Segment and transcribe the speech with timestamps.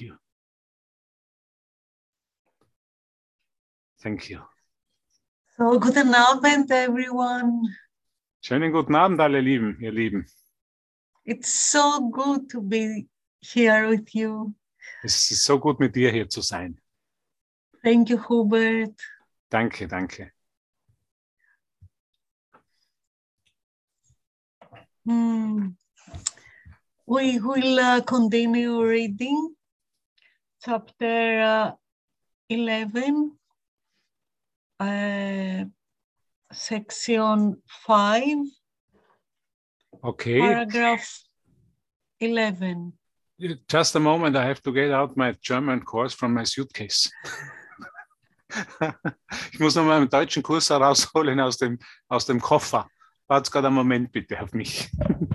[0.00, 0.16] you.
[4.00, 4.40] Thank you.
[5.56, 7.74] So, guten Abend, everyone.
[8.40, 10.24] Schönen guten Abend, alle Lieben, ihr Lieben.
[11.24, 13.08] It's so good to be
[13.40, 14.54] here with you.
[15.02, 16.80] Es ist so gut, mit dir hier zu sein.
[17.82, 18.94] Thank you, Hubert.
[19.50, 20.32] Danke, danke.
[25.04, 25.76] Hmm.
[27.06, 29.56] We will uh, continue reading
[30.68, 31.72] chapter uh,
[32.50, 33.32] 11,
[34.80, 35.64] uh,
[36.52, 37.56] section
[37.86, 38.36] 5,
[40.04, 41.22] Okay, paragraph
[42.20, 42.92] 11.
[43.66, 47.10] just a moment, I have to get out my German course from my suitcase.
[49.52, 51.78] ich muss noch mal einen deutschen Kurs herausholen aus dem,
[52.08, 52.86] aus dem Koffer.
[53.26, 54.90] Warte gerade einen Moment bitte auf mich.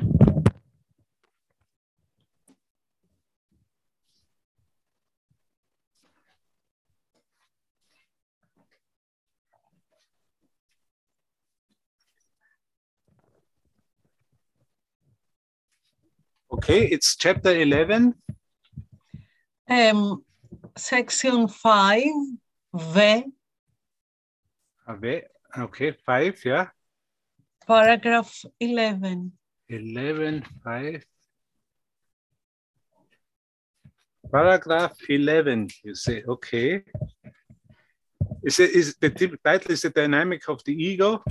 [16.63, 18.15] Okay, it's chapter 11.
[19.69, 20.23] Um,
[20.77, 22.03] section 5,
[22.73, 23.23] V,
[24.89, 25.23] Okay,
[25.57, 26.67] okay, 5, yeah.
[27.67, 29.33] paragraph 11.
[29.67, 31.05] 11, 5.
[34.31, 36.81] Paragraph 11, you say, okay.
[38.41, 39.09] Is, it, is the
[39.43, 41.21] title is the dynamic of the ego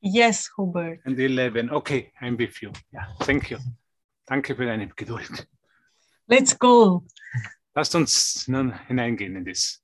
[0.00, 1.00] Yes, Hubert.
[1.04, 1.68] and 11.
[1.68, 2.72] Okay, I'm with you.
[2.90, 3.58] Yeah, thank you.
[4.26, 5.48] Danke für deine Geduld.
[6.26, 7.06] Let's go.
[7.74, 9.82] Lasst uns nun hineingehen in das.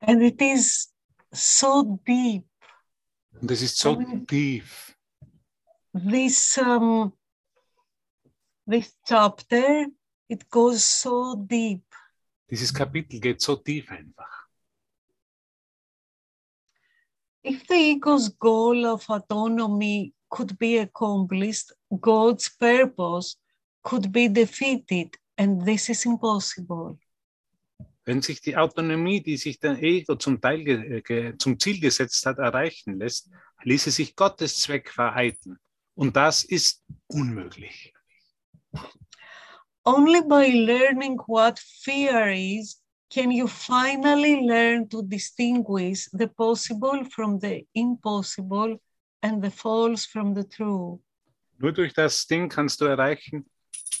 [0.00, 0.92] And it is
[1.32, 2.44] so deep.
[3.40, 4.26] Und es ist so Mhm.
[4.26, 4.94] tief.
[5.92, 7.12] This um,
[8.68, 9.86] this chapter
[10.28, 11.82] it goes so deep.
[12.50, 14.48] Dieses Kapitel geht so tief einfach.
[17.42, 23.36] If the ego's goal of autonomy could be accomplished, God's purpose
[23.82, 26.98] could be defeated, and this is impossible.
[28.04, 31.02] Wenn sich die Autonomie, die sich der Ego zum, Teil
[31.38, 33.30] zum Ziel gesetzt hat, erreichen lässt,
[33.64, 35.58] ließe sich Gottes Zweck vereiteln.
[35.94, 37.92] Und das ist unmöglich.
[39.84, 47.40] Only by learning what fear is can you finally learn to distinguish the possible from
[47.40, 48.78] the impossible
[49.22, 51.00] and the false from the true.
[51.58, 53.44] Nur durch das Ding kannst du erreichen,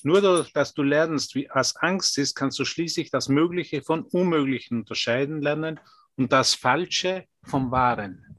[0.04, 4.02] nur durch, dass du lernst, wie was Angst ist, kannst du schließlich das Mögliche von
[4.04, 5.80] Unmöglichen unterscheiden lernen
[6.16, 8.38] und das Falsche vom Wahren.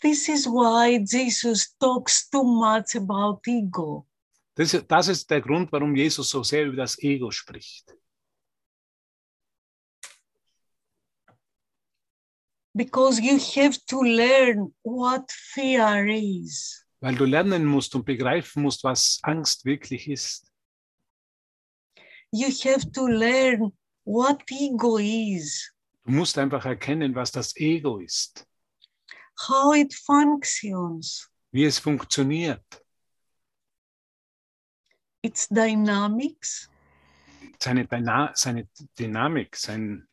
[0.00, 4.06] This is why Jesus talks too much about ego.
[4.54, 7.96] Das, das ist der Grund, warum Jesus so sehr über das Ego spricht.
[12.74, 16.84] Because you have to learn what fear is.
[17.00, 20.50] Weil du lernen musst und begreifen musst, was Angst wirklich ist.
[22.32, 23.72] You have to learn
[24.04, 25.74] what ego is,
[26.04, 28.46] Du musst einfach erkennen, was das Ego ist,
[29.48, 32.84] how it functions, wie es funktioniert,
[35.22, 36.68] its dynamics,
[37.58, 38.68] seine, Dyna seine
[38.98, 40.06] Dynamik, sein,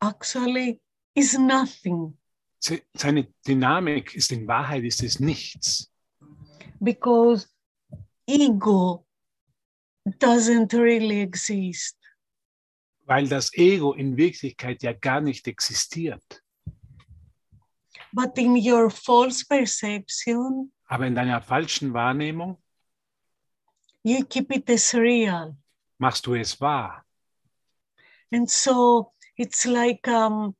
[0.00, 0.80] actually
[1.14, 2.16] is nothing
[2.60, 5.90] se- seine Dynamik ist in Wahrheit ist es nichts,
[6.80, 7.46] because
[8.26, 9.06] ego
[10.18, 11.96] doesn't really exist.
[13.06, 16.42] weil das Ego in Wirklichkeit ja gar nicht existiert.
[18.12, 22.56] But in your false perception, Aber in deiner falschen Wahrnehmung
[24.02, 25.56] you keep it as real.
[25.98, 27.04] machst du es wahr.
[28.30, 30.54] And so it's like um,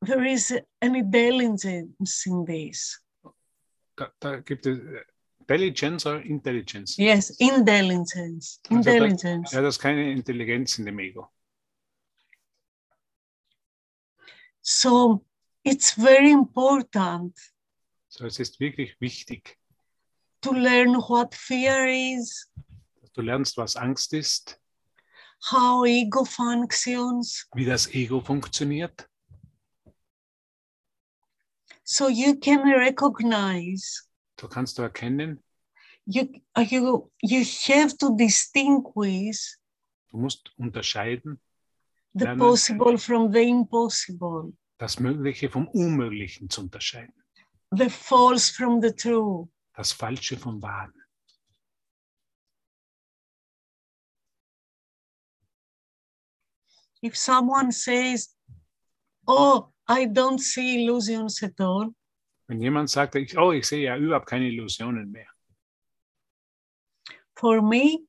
[0.00, 3.00] there is an intelligence in this.
[3.96, 5.04] Da, da gibt es äh,
[5.40, 6.96] Intelligence oder Intelligence.
[6.96, 8.60] Yes, intelligence.
[8.70, 9.52] Also da- Intelligence.
[9.52, 11.28] Ja, das ist keine Intelligenz in dem Ego.
[14.62, 15.24] So
[15.62, 17.36] it's very important
[18.08, 19.58] So, es ist wirklich wichtig,
[20.40, 22.48] to learn what fear is,
[23.00, 24.60] dass du lernst, was Angst ist,
[25.50, 29.08] how ego functions, wie das Ego funktioniert,
[31.84, 34.02] so you can recognize.
[34.40, 35.42] So kannst du erkennen,
[36.06, 39.56] you you you have to distinguish
[40.10, 41.40] du musst unterscheiden,
[42.14, 42.38] the Lernen.
[42.38, 47.14] possible from the impossible, das Mögliche vom Unmöglichen zu unterscheiden,
[47.76, 49.48] the false from the true.
[49.74, 50.94] das Falsche vom Wahren.
[57.04, 58.34] If someone says,
[59.26, 61.94] Oh, I don't see illusions at all,
[62.48, 65.26] Wenn jemand sagt, oh, ich sehe ja überhaupt keine Illusionen mehr.
[67.36, 68.06] for me,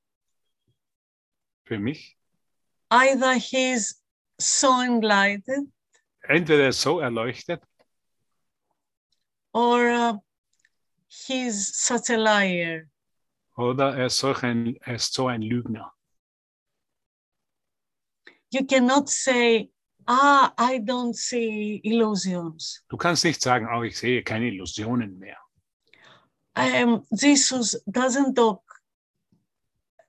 [1.65, 2.15] Für mich,
[2.91, 4.01] either he's
[4.39, 5.71] so enlightened
[6.27, 7.61] entweder so erleuchtet
[9.53, 10.13] or uh,
[11.07, 12.83] he's such a liar.
[13.57, 15.94] oder er ist, ein, er ist so ein Lügner.
[18.55, 19.69] You cannot say,
[20.07, 22.83] Ah, I don't see illusions.
[22.89, 25.37] Du kannst nicht sagen, oh, ich sehe keine Illusionen mehr.
[26.55, 28.61] um, Jesus doesn't talk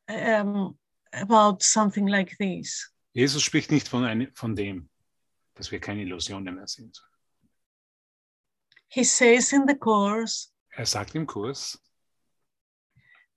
[0.09, 0.79] um,
[1.13, 2.93] about something like this.
[3.15, 4.89] Jesus spricht nicht von, ein, von dem,
[5.55, 7.03] dass wir keine Illusionen mehr sind.
[8.89, 11.79] He says in the Course, Er sagt im Kurs,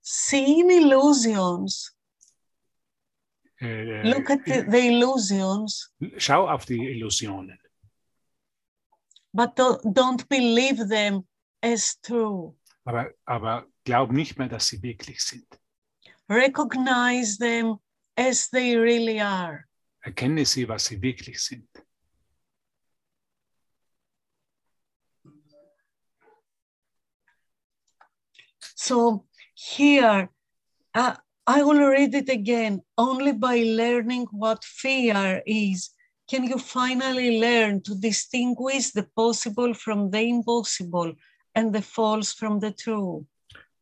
[0.02, 1.96] seeing illusions,
[3.60, 7.58] look at the, the illusions, schau auf die Illusionen,
[9.32, 11.26] but don't, don't believe them
[11.62, 12.54] as true.
[12.84, 15.46] aber, aber glaub nicht mehr, dass sie wirklich sind.
[16.28, 17.78] Recognize them
[18.16, 19.64] as they really are.
[20.02, 21.68] Erkenne sie, was sie wirklich sind.
[28.74, 30.30] So here,
[30.94, 31.14] uh,
[31.46, 32.80] I will read it again.
[32.96, 35.90] Only by learning what fear is
[36.30, 41.12] can you finally learn to distinguish the possible from the impossible
[41.54, 43.26] and the false from the true.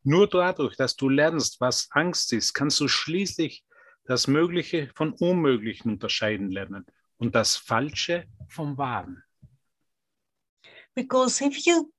[0.03, 3.63] Nur dadurch, dass du lernst, was Angst ist, kannst du schließlich
[4.05, 6.85] das Mögliche von Unmöglichen unterscheiden lernen
[7.17, 9.23] und das Falsche vom Wahren.
[10.95, 11.91] Because if you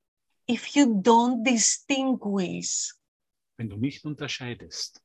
[0.49, 2.93] if you don't distinguish,
[3.57, 5.01] Wenn du nicht unterscheidest,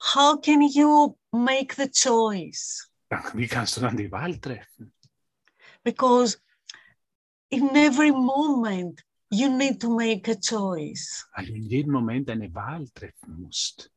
[0.00, 2.88] how can you make the choice?
[3.10, 4.92] dann, wie kannst du dann die Wahl treffen?
[5.82, 6.38] Because
[7.50, 11.26] in every moment you need to make a choice.
[11.38, 13.90] In jedem Moment eine Wahl treffen musst.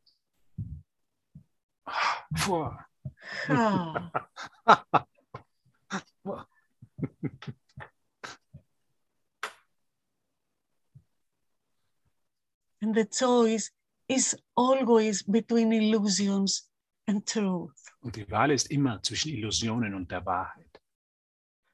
[2.36, 2.86] Vor.
[12.84, 13.72] And the choice
[14.12, 16.70] is always between illusions
[17.08, 17.80] and truth.
[18.02, 20.82] Und die Wahl ist immer zwischen Illusionen und der Wahrheit.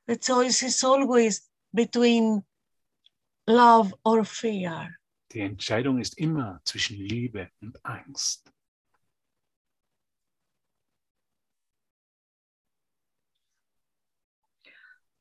[0.07, 2.43] The choice is always between
[3.47, 4.95] love or fear.
[5.31, 8.49] Die Entscheidung ist immer zwischen Liebe und Angst.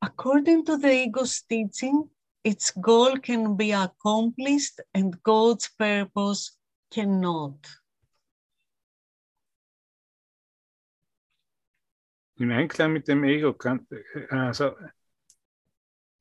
[0.03, 2.09] According to the ego's teaching,
[2.45, 6.56] its goal can be accomplished and God's purpose
[6.91, 7.83] cannot.
[12.39, 13.87] Im Einklang mit dem Ego kann,
[14.29, 14.77] also,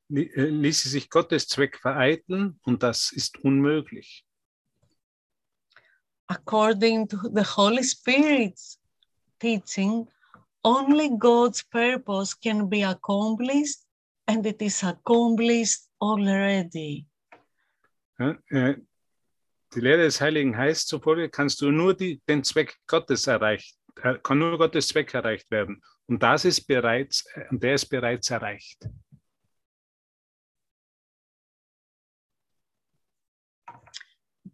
[0.08, 4.24] äh, ließe sich Gottes Zweck vereiteln und das ist unmöglich.
[6.28, 8.78] According to the Holy Spirit's
[9.38, 10.08] teaching,
[10.64, 13.84] only God's purpose can be accomplished
[14.26, 17.06] and it is accomplished already.
[18.18, 18.76] Ja, äh,
[19.76, 24.18] Die Lehre des Heiligen heißt zufolge, kannst du nur die, den Zweck Gottes erreicht, äh,
[24.22, 25.82] kann nur Gottes Zweck erreicht werden.
[26.06, 28.88] Und das ist bereits, und der ist bereits erreicht.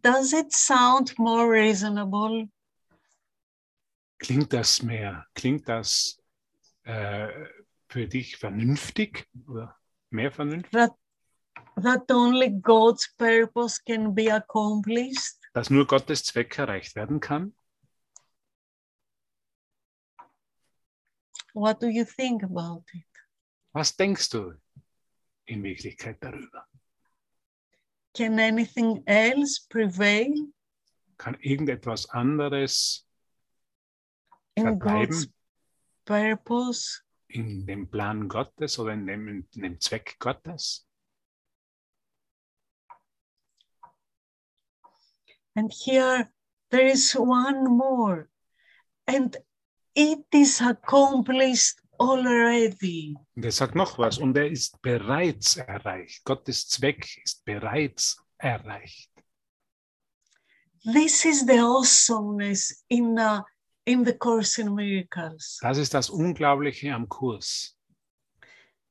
[0.01, 2.49] Does it sound more reasonable?
[4.17, 6.21] Klingt das mehr, klingt das
[6.83, 7.29] äh,
[7.87, 9.77] für dich vernünftig oder
[10.09, 10.91] mehr vernünftig, that
[11.77, 15.37] that only God's purpose can be accomplished?
[15.53, 17.53] dass nur Gottes Zweck erreicht werden kann?
[21.53, 23.05] What do you think about it?
[23.73, 24.53] Was denkst du
[25.45, 26.65] in Wirklichkeit darüber?
[28.15, 30.33] Can anything else prevail
[31.17, 33.07] Kann irgendetwas anderes
[34.55, 34.79] in?
[34.79, 35.27] God's
[36.05, 37.03] purpose?
[37.33, 40.87] in dem Plan Gottes oder in dem, in dem Zweck Gottes?
[45.55, 46.31] And here
[46.71, 48.29] there is one more,
[49.07, 49.35] and
[49.95, 53.15] it is accomplished already.
[53.35, 56.23] Und er sagt noch was, und er ist bereits erreicht.
[56.25, 59.09] Gottes Zweck ist bereits erreicht.
[60.83, 63.41] This is the awesomeness in uh,
[63.85, 65.59] in the Course in Miracles.
[65.61, 67.77] Das ist das Unglaubliche am Kurs.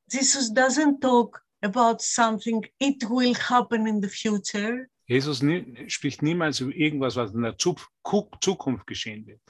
[0.09, 4.89] Jesus doesn't talk about something it will happen in the future.
[5.13, 9.41] Jesus nie, spricht niemals über irgendwas, was in der Zu Ku- Zukunft geschehen wird.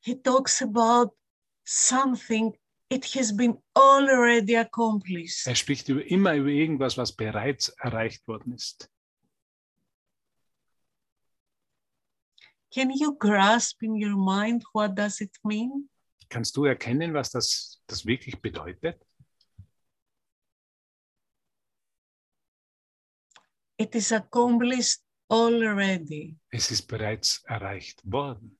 [0.00, 1.14] He talks about
[1.66, 2.56] something
[2.90, 5.46] it has been already accomplished.
[5.46, 8.90] Er spricht über, immer über irgendwas, was bereits erreicht worden ist.
[12.72, 15.88] Can you grasp in your mind what does it mean?
[16.28, 19.00] Kannst du erkennen, was das, das wirklich bedeutet?
[23.76, 26.36] It is accomplished already.
[26.50, 28.58] Es ist bereits erreicht worden.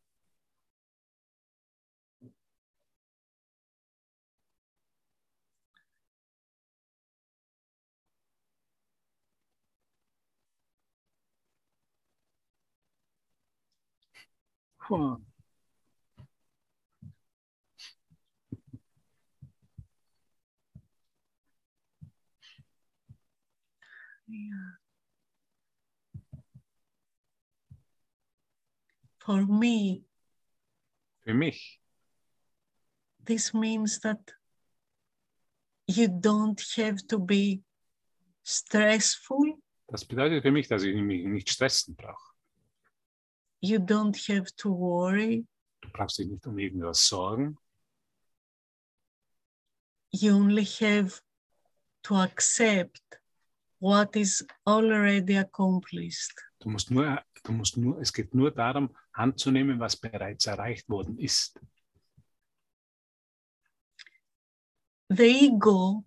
[14.78, 15.16] Puh.
[24.26, 24.83] Yeah.
[29.24, 30.04] For me,
[31.22, 31.80] Für mich
[33.24, 34.34] this means that
[35.86, 37.62] you don't have to be
[38.42, 39.54] stressful,
[39.88, 42.34] Das bedeutet für mich, dass ich mich nicht stressen brauche.
[43.62, 45.46] you don't have to worry,
[45.80, 47.56] Du brauchst dich nicht um irgendwas sorgen.
[50.12, 51.22] you only have
[52.02, 53.00] to accept
[53.80, 56.34] what is already accomplished.
[56.64, 61.18] Du musst nur, du musst nur, es geht nur darum, anzunehmen, was bereits erreicht worden
[61.18, 61.60] ist.
[65.10, 66.04] The ego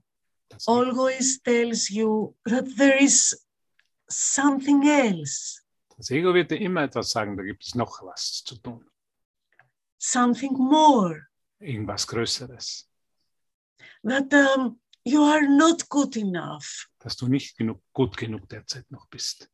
[0.49, 3.35] Das, always tells you that there is
[4.09, 5.61] something else,
[5.95, 8.83] das Ego wird dir immer etwas sagen, da gibt es noch was zu tun.
[9.99, 11.27] something more,
[11.59, 12.89] Irgendwas Größeres.
[14.03, 19.07] that um, you are not good enough, Dass du nicht genug, gut genug derzeit noch
[19.07, 19.51] bist.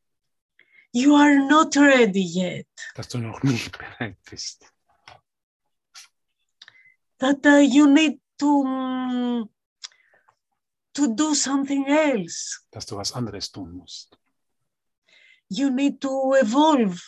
[0.94, 4.64] You are not ready yet, Dass du noch nicht bereit bist.
[7.18, 9.48] that uh, you need to, um,
[10.92, 12.60] to do something else.
[12.70, 14.16] Dass du was anderes tun musst.
[15.48, 17.00] You need to evolve.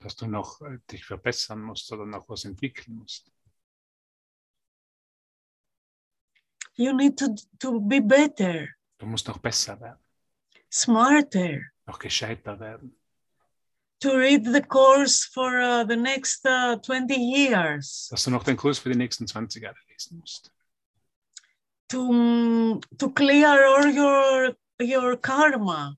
[0.00, 3.30] Dass du noch äh, dich verbessern musst oder noch was entwickeln musst.
[6.76, 8.66] You need to, to be better,
[8.98, 9.98] Du musst noch besser werden.
[10.72, 11.58] smarter,
[11.98, 12.96] Gescheiter werden.
[14.00, 18.56] to read the course for uh, the next uh, 20 years, Dass du noch den
[18.56, 20.50] Kurs für die nächsten 20 Jahre lesen musst.
[21.88, 25.94] to, um, to clear all your, your karma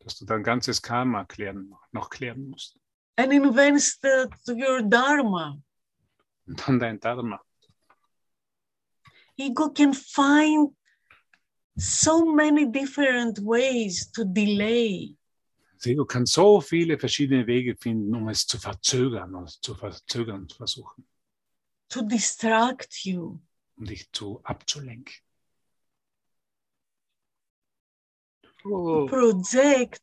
[0.00, 2.76] Dass du dein ganzes Karma klären, noch klären musst.
[3.16, 5.56] and invest to your dharma.
[6.46, 7.40] Und dann dein Dharma.
[9.38, 10.74] Ego can find
[11.76, 15.16] so many different ways to delay.
[15.84, 20.48] Das Ego kann so viele verschiedene Wege finden, um es zu verzögern oder zu verzögern
[20.48, 21.06] versuchen,
[21.90, 23.38] to distract you.
[23.76, 25.12] um dich zu abzulenken.
[28.64, 30.00] Oh, project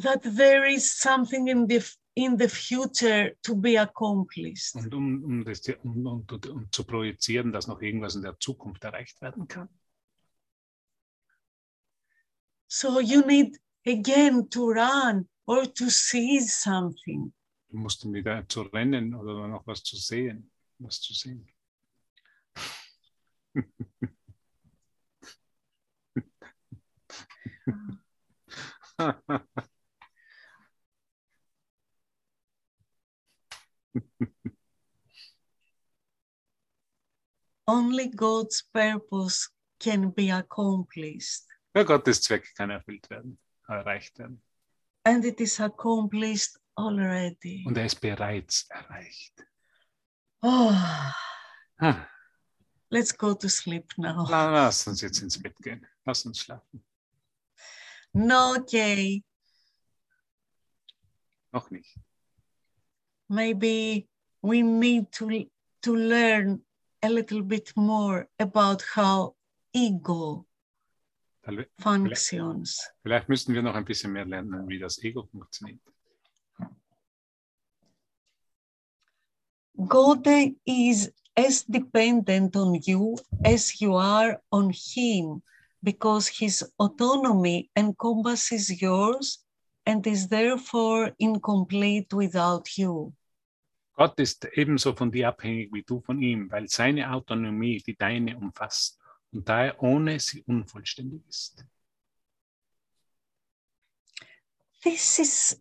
[0.00, 1.82] that there is something in the
[2.14, 4.76] in the future to be accomplished.
[4.76, 8.84] und um, um, das, um, um, um zu projizieren, dass noch irgendwas in der Zukunft
[8.84, 9.68] erreicht werden kann.
[12.68, 17.32] So you need again to run or to see something.
[17.68, 21.48] Du musst dann wieder zu rennen oder noch was zu sehen, was zu sehen.
[37.66, 39.48] Only God's purpose
[39.78, 43.38] can be accomplished, Ja, Gottes Zweck kann erfüllt werden,
[43.76, 44.42] erreicht werden.
[45.04, 47.64] and it is accomplished already.
[47.66, 49.44] Und er ist bereits erreicht.
[50.42, 50.72] Oh,
[51.78, 52.06] Ah,
[52.90, 54.24] let's go to sleep now.
[54.28, 55.84] la- lass uns jetzt ins Bett gehen.
[56.04, 56.84] Lass uns schlafen.
[58.12, 59.24] No, okay.
[61.52, 61.98] Noch nicht.
[63.28, 64.08] Maybe
[64.42, 65.28] we need to
[65.82, 66.64] to learn
[67.02, 69.34] a little bit more about how
[69.72, 70.46] ego
[71.78, 72.90] functions.
[73.02, 75.80] Vielleicht müssen wir noch ein bisschen mehr lernen, wie das Ego funktioniert.
[79.88, 80.26] God
[80.64, 85.42] is as dependent on you as you are on him
[85.82, 89.44] because his autonomy encompasses yours
[89.86, 93.12] and is therefore incomplete without you.
[93.94, 98.36] Gott ist ebenso von dir abhängig wie du von ihm, weil seine Autonomie die deine
[98.36, 98.98] umfasst
[99.32, 101.64] und daher ohne sie unvollständig ist.
[104.82, 105.56] this is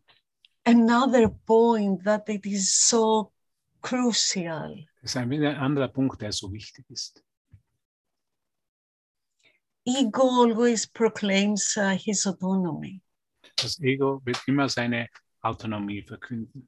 [0.65, 3.31] another point that it is so
[3.81, 4.75] crucial.
[5.01, 7.23] Das ist ein anderer Punkt, der so wichtig ist.
[9.85, 13.01] Ego always proclaims uh, his autonomy.
[13.55, 15.07] Das Ego wird immer seine
[15.41, 16.67] Autonomie verkünden.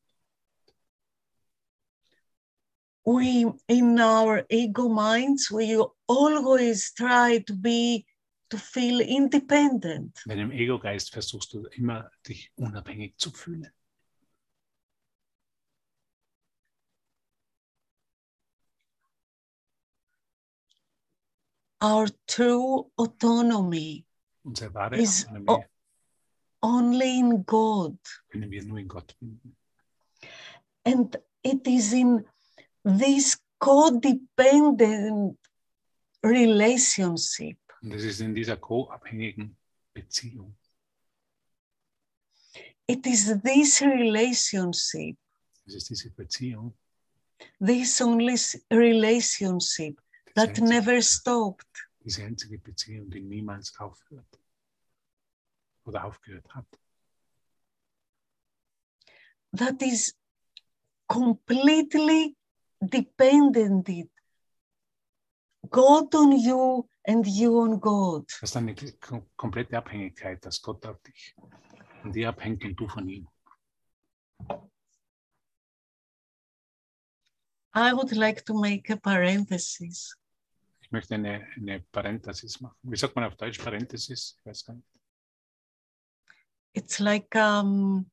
[3.05, 8.05] We, in our ego minds, we always try to be,
[8.49, 10.21] to feel independent.
[10.25, 13.69] Mit dem Ego-Geist versuchst du immer, dich unabhängig zu fühlen.
[21.81, 24.05] Our true autonomy
[24.45, 25.65] Unsere wahre Ist- Autonomie
[26.61, 27.97] only in God.
[28.29, 29.55] können wir nur in Gott finden.
[30.85, 32.25] And it is in
[32.83, 35.37] this codependent
[36.23, 39.55] relationship Und das ist in dieser co-abhängigen
[39.93, 40.55] Beziehung.
[42.87, 45.17] it is this relationship,
[45.65, 46.73] Das ist diese Beziehung,
[47.59, 48.35] this only
[48.71, 51.67] relationship diese that einzige, never stopped.
[52.03, 54.39] diese einzige Beziehung, die niemals aufhört
[55.85, 56.65] oder aufgehört hat.
[59.55, 60.15] that is
[61.07, 62.35] completely
[62.89, 63.87] dependent
[65.69, 68.25] God on you and you on God.
[68.41, 71.35] Das ist eine kom- komplette Abhängigkeit, dass Gott auf dich
[72.03, 73.27] und dir abhängt und du von ihm.
[77.75, 80.15] I would like to make a parenthesis.
[80.81, 82.77] Ich möchte eine, eine Parenthesis machen.
[82.83, 84.37] Wie sagt man auf Deutsch Parenthesis?
[84.39, 84.87] Ich weiß gar nicht.
[86.75, 88.11] It's like um,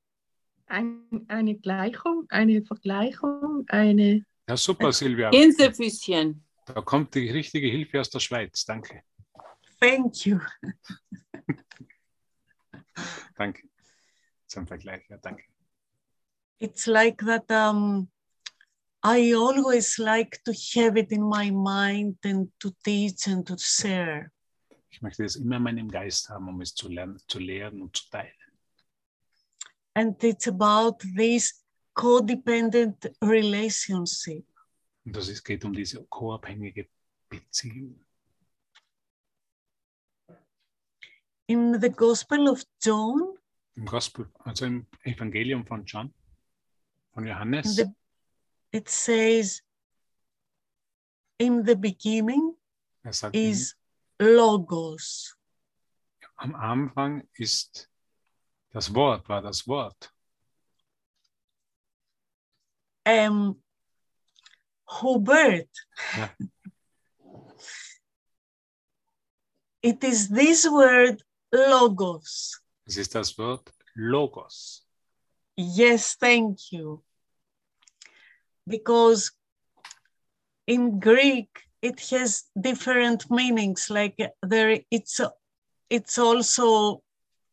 [0.66, 5.30] Ein, eine Gleichung, eine Vergleichung, eine Ja, super, Silvia.
[5.30, 6.44] Gänsefüßchen.
[6.66, 8.64] Da kommt die richtige Hilfe aus der Schweiz.
[8.64, 9.04] Danke.
[9.80, 10.40] thank you.
[13.38, 13.62] Danke.
[14.48, 15.44] Zum Vergleich, ja, danke.
[16.58, 18.10] It's like that um,
[19.04, 24.32] I always like to have it in my mind and to teach and to share.
[24.90, 27.96] Ich möchte es immer in meinem Geist haben, um es zu lernen, zu lehren und
[27.96, 28.34] zu teilen.
[29.94, 34.46] And it's about this codependent relationship.
[35.04, 36.88] Und das ist, geht um diese co-abhängige
[37.28, 38.04] Beziehung.
[41.46, 43.36] In the Gospel of John,
[43.76, 46.12] Im Gospel, also im Evangelium von John,
[47.12, 47.86] von Johannes, the,
[48.72, 49.62] it says,
[51.38, 52.54] in the beginning
[53.10, 53.74] sagt, is
[54.20, 55.36] Logos.
[56.36, 57.90] am Anfang ist
[58.70, 60.12] das Wort, war das Wort.
[63.04, 63.62] Um,
[64.86, 65.68] Hubert.
[66.16, 66.30] Ja.
[69.82, 72.60] It is this word, Logos.
[72.86, 74.84] Es ist das Wort Logos.
[75.56, 77.02] Yes, thank you.
[78.66, 79.32] Because
[80.66, 81.48] in Greek
[81.80, 83.88] it has different meanings.
[83.88, 85.20] Like there, it's
[85.88, 87.02] it's also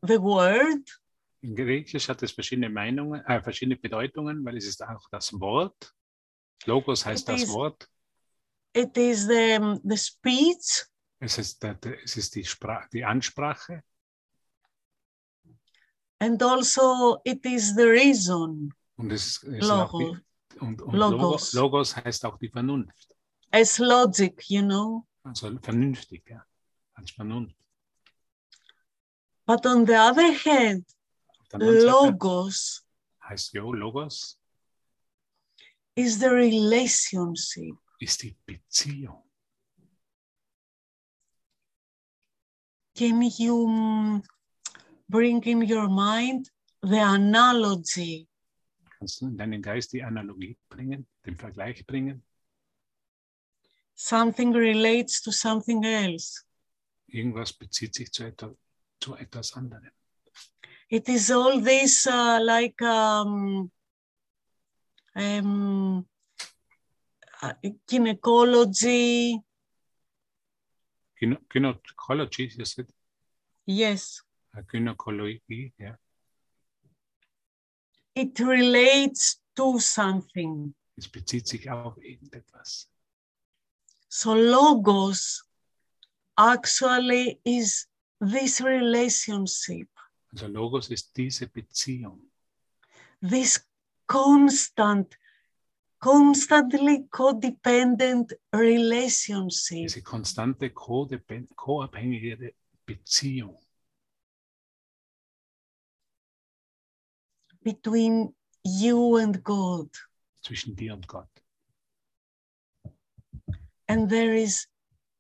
[0.04, 0.84] the word,
[1.42, 5.94] In Griechisch hat es verschiedene Meinungen, äh, verschiedene Bedeutungen, weil es ist auch das Wort.
[6.66, 7.88] Logos heißt It das is- Wort.
[8.74, 10.86] it is the the speech,
[11.20, 13.84] Es ist, es ist die, Spra die Ansprache
[16.20, 20.00] and also it is the reason und es ist, es Logos,
[20.54, 21.20] die, und, und Logos.
[21.22, 21.54] Logos.
[21.54, 23.16] Logos heißt auch die Vernunft.
[23.52, 25.06] as logic, you know.
[25.24, 26.44] Also vernünftig, ja.
[26.94, 27.56] Als Vernunft.
[29.46, 30.86] But on the other hand,
[31.54, 32.84] logos
[33.24, 34.40] heißt jo, Logos
[35.96, 37.76] is the relationship.
[38.00, 39.24] ist die Beziehung.
[42.96, 44.22] Can you
[45.08, 48.28] bring in your mind the analogy
[48.98, 52.24] Kannst du in deinen Geist die Analogie bringen, den Vergleich bringen?
[53.98, 56.44] something relates to something else.
[57.08, 58.54] Irgendwas bezieht sich zu, etwa,
[59.00, 59.92] zu etwas anderem.
[60.90, 63.70] It is all this uh, like um,
[65.16, 66.06] um,
[67.42, 67.54] uh,
[67.90, 69.40] gynecology.
[71.22, 72.88] Gyne- Gynecology, you said?
[73.66, 74.22] Yes,
[74.58, 75.96] Uh, Gynäkologie, ja.
[78.16, 80.74] it relates to something.
[80.98, 82.90] Es bezieht sich auf irgendetwas.
[84.10, 85.44] So logos
[86.38, 87.88] actually is
[88.20, 89.90] this relationship,
[90.38, 92.30] Also Logos ist diese Beziehung,
[93.28, 93.60] this
[94.06, 95.18] constant,
[95.98, 102.54] constantly codependent relationship diese konstante co-abhängige
[102.86, 103.58] Beziehung.
[107.64, 109.90] between you and God.
[110.44, 111.32] zwischen dir und Gott.
[113.88, 114.68] And there is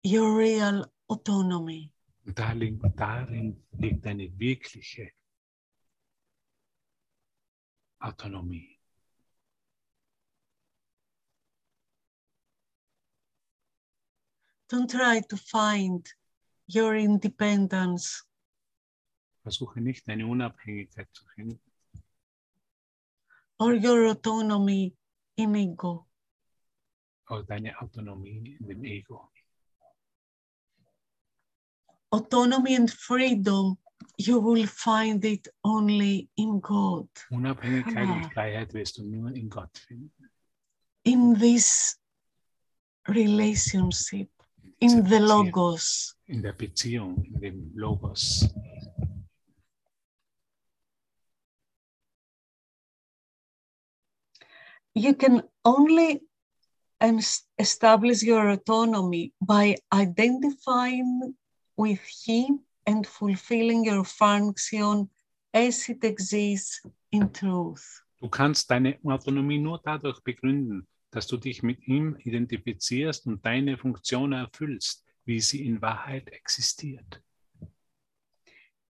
[0.03, 1.91] your real autonomy.
[2.27, 5.13] Und darin, darin liegt eine wirkliche
[7.99, 8.77] Autonomie.
[14.67, 16.05] Don't try to find
[16.67, 18.25] your independence
[19.41, 21.61] Versuche nicht deine Unabhängigkeit zu finden
[23.57, 24.93] or your autonomy
[25.37, 26.05] in ego.
[27.29, 29.31] oder deine Autonomie in dem Ego.
[32.11, 33.77] Autonomy and freedom,
[34.17, 38.33] you will find it only in God, Unabhängigkeit und.
[38.33, 40.11] Freiheit wirst du nur in Gott finden.
[41.07, 41.95] in this
[43.07, 44.27] relationship,
[44.81, 46.15] in the Beziehung, Logos.
[46.27, 48.49] In der Beziehung, in dem Logos.
[54.93, 56.21] You can only
[57.57, 61.35] establish your autonomy by identifying
[61.77, 65.09] with Him and fulfilling your function
[65.53, 68.03] as it exists in truth.
[68.19, 73.77] Du kannst deine Autonomie nur dadurch begründen, dass du dich mit ihm identifizierst und deine
[73.77, 77.21] Funktion erfüllst, wie sie in Wahrheit existiert.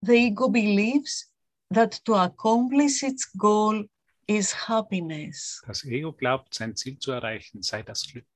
[0.03, 1.33] The ego believes
[1.73, 3.89] that to accomplish its goal
[4.27, 5.63] is happiness.
[5.67, 8.27] Das Ego glaubt, sein Ziel zu erreichen, sei das Glück.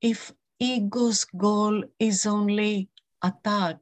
[0.00, 2.88] If ego's goal is only
[3.22, 3.78] attack,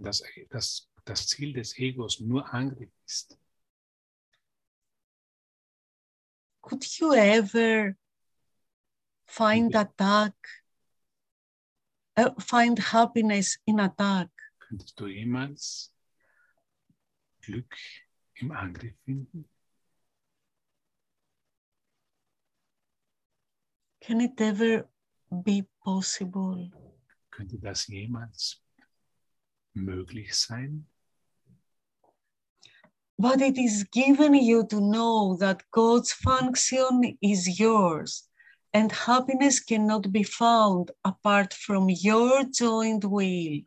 [0.00, 3.36] Das, das, das Ziel des Egos nur Angriff ist.
[6.62, 7.96] could you ever
[9.26, 10.34] find attack,
[12.16, 14.28] uh, find happiness in attack?
[14.60, 15.90] Könntest du jemals
[17.40, 17.74] Glück
[18.34, 19.48] im Angriff finden?
[24.08, 24.88] Can it ever
[25.30, 26.70] be possible?
[27.30, 28.58] Könnte das jemals
[29.74, 30.86] möglich sein?
[33.18, 38.30] But it is given you to know that God's function is yours,
[38.72, 43.66] and happiness cannot be found apart from your joint will.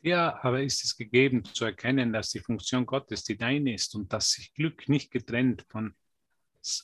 [0.00, 4.10] Ja, aber ist es gegeben zu erkennen, dass die Funktion Gottes die deine ist und
[4.10, 5.94] dass sich Glück nicht getrennt von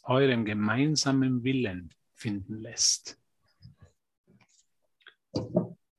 [0.06, 3.18] eurem gemeinsamen Willen finden lässt.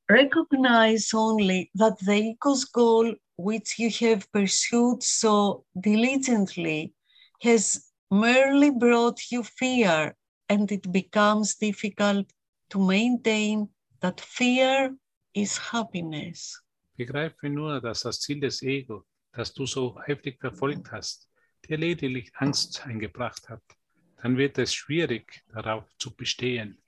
[0.07, 6.93] Recognize only that the ego's goal, which you have pursued so diligently,
[7.41, 10.15] has merely brought you fear,
[10.47, 12.31] and it becomes difficult
[12.69, 13.67] to maintain
[14.01, 14.95] that fear
[15.33, 16.61] is happiness.
[16.97, 21.27] Begreife nur, dass das Ziel des Ego, das du so heftig verfolgt hast,
[21.67, 23.63] dir lediglich Angst eingebracht hat.
[24.21, 26.81] Dann wird es schwierig, darauf zu bestehen.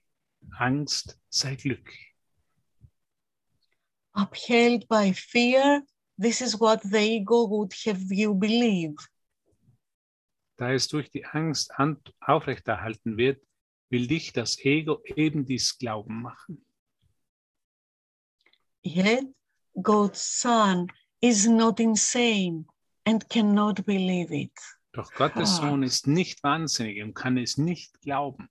[0.58, 1.92] Angst sei Glück.
[4.16, 5.84] Upheld by fear,
[6.20, 8.96] this is what the ego would have you believe.
[10.58, 13.46] Da es durch die Angst an- aufrechterhalten wird,
[13.90, 16.66] will dich das Ego eben dies glauben machen.
[18.84, 19.28] Yet
[19.80, 20.88] God's Son
[21.22, 22.66] is not insane
[23.08, 24.52] and cannot believe it.
[24.94, 25.62] Doch Gottes Ah.
[25.62, 28.50] Sohn ist nicht wahnsinnig und kann es nicht glauben.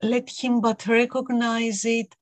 [0.00, 2.14] Let him but recognize it,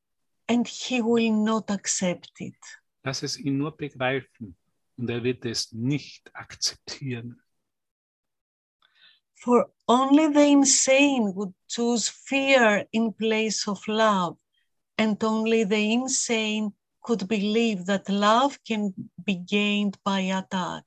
[0.48, 2.56] and he will not accept it.
[3.02, 4.56] Lass es ihn nur begreifen
[4.96, 7.42] und er wird es nicht akzeptieren.
[9.34, 14.38] For only the insane would choose fear in place of love,
[14.96, 16.72] and only the insane
[17.06, 18.92] could believe that love can
[19.24, 20.84] be gained by attack.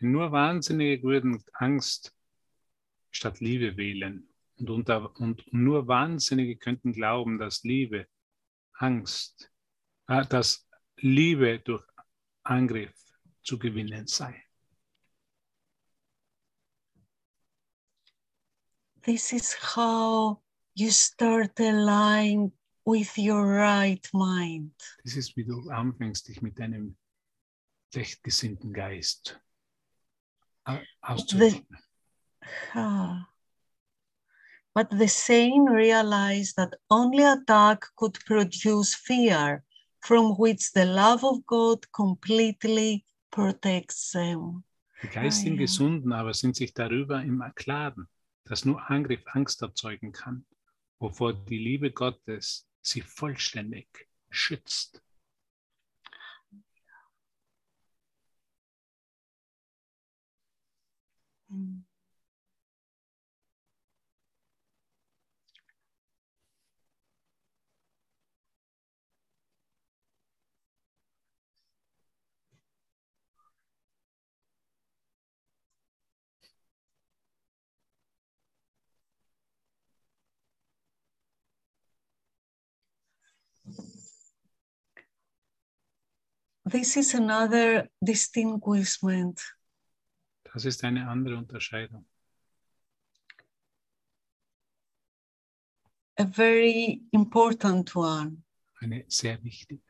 [0.00, 2.12] Nur Wahnsinnige würden Angst
[3.12, 4.28] statt Liebe wählen.
[4.58, 8.08] Und, unter, und nur Wahnsinnige könnten glauben, dass Liebe
[8.72, 9.50] Angst,
[10.08, 11.84] äh, dass Liebe durch
[12.42, 12.94] Angriff
[13.42, 14.34] zu gewinnen sei.
[19.02, 20.42] This is how
[20.74, 22.52] you start a line
[22.84, 24.74] with your right mind.
[25.04, 26.96] Das ist, wie du anfängst, dich mit deinem
[27.94, 29.40] rechtgesinnten Geist
[30.66, 31.78] äh, auszurichten.
[32.74, 33.26] Ah.
[34.74, 39.62] But the sane realized that only attack could produce fear,
[40.00, 44.64] from which the love of God completely protects them.
[45.02, 45.66] Die geistigen Ah, ja.
[45.66, 48.08] Gesunden aber sind sich darüber im Klaren,
[48.44, 50.44] dass nur Angriff Angst erzeugen kann,
[50.98, 55.03] wovor die Liebe Gottes sie vollständig schützt.
[86.66, 89.40] This is another distinguishment
[90.52, 92.06] Das ist eine andere Unterscheidung.
[96.16, 98.44] a very important one.
[98.80, 99.82] Eine sehr wichtige.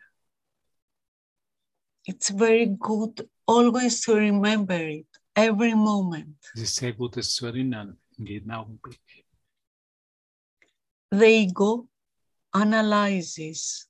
[2.07, 5.07] It's very good always to remember it
[5.37, 6.37] every moment.
[6.55, 9.01] Es ist sehr gut, es zu erinnern in jedem Augenblick.
[11.11, 11.89] The ego
[12.53, 13.89] analyzes,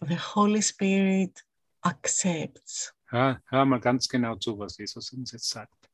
[0.00, 1.44] the Holy Spirit
[1.80, 2.92] accepts.
[3.06, 5.90] Hör, hör mal ganz genau zu, was Jesus uns jetzt sagt.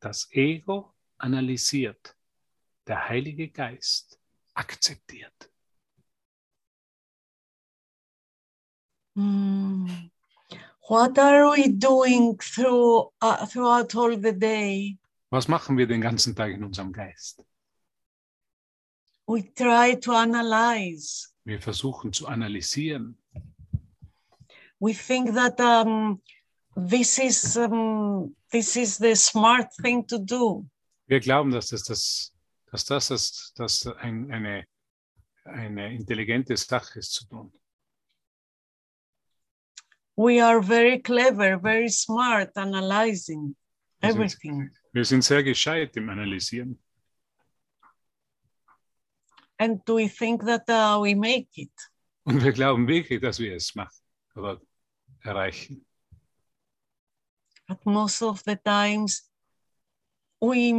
[0.00, 2.16] Das Ego analysiert,
[2.86, 4.18] der Heilige Geist
[4.54, 5.50] akzeptiert.
[9.14, 10.10] Hmm.
[10.88, 14.98] What are we doing through, uh, throughout all the day?
[15.30, 17.44] Was machen wir den ganzen Tag in unserem Geist?
[19.26, 21.28] We try to analyze.
[21.44, 23.16] Wir versuchen zu analysieren.
[24.80, 26.20] We think that um,
[26.74, 30.66] this is um, this is the smart thing to do.
[31.06, 32.32] Wir glauben, dass das, das,
[32.70, 34.64] dass das, das, das ein, eine,
[35.44, 37.52] eine intelligente Sache ist zu tun.
[40.16, 43.56] We are very clever, very smart, analyzing
[44.00, 44.70] everything.
[44.92, 46.78] Wir sind sehr gescheit im Analysieren.
[49.58, 51.72] And we think that uh, we make it.
[52.24, 54.00] Und wir glauben wirklich, dass wir es machen
[54.34, 54.60] oder
[55.24, 55.84] erreichen.
[57.68, 59.22] But most of the times,
[60.40, 60.72] we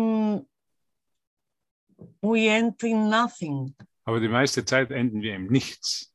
[2.22, 3.76] we end in nothing.
[4.04, 6.12] Aber die meiste Zeit enden wir im Nichts.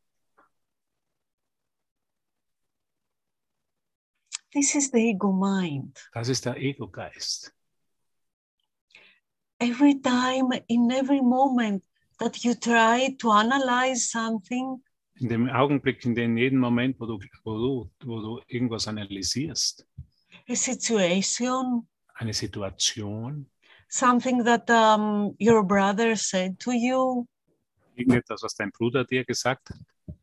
[4.53, 5.99] This is the ego mind.
[6.13, 7.53] Das ist der Ego-Geist.
[9.59, 11.85] Every time, in every moment
[12.19, 14.83] that you try to analyze something,
[15.19, 19.87] In dem Augenblick, in dem jeden Moment, wo du, wo du, wo du irgendwas analysierst,
[20.49, 23.47] a situation, eine Situation,
[23.89, 27.27] something that um, your brother said to you,
[27.95, 30.17] irgendetwas, was dein Bruder dir gesagt hat,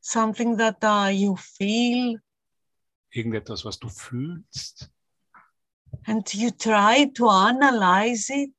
[0.00, 2.20] something that uh, you feel,
[3.10, 4.88] irgendetwas, was du fühlst.
[6.06, 8.54] and you try to analyze it,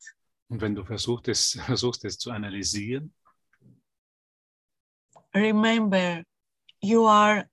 [0.49, 3.13] Und wenn du versuchst es, versuchst es zu analysieren,
[5.33, 6.23] remember
[6.81, 7.49] you are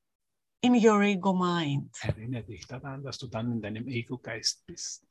[0.62, 1.94] in your ego mind.
[2.02, 5.06] erinnere dich daran, dass du dann in deinem Ego-Geist bist.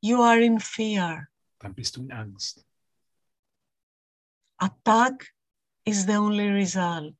[0.00, 1.28] You are in fear.
[1.58, 2.64] Dann bist du in Angst.
[4.58, 5.32] Attack
[5.84, 7.16] is the only result.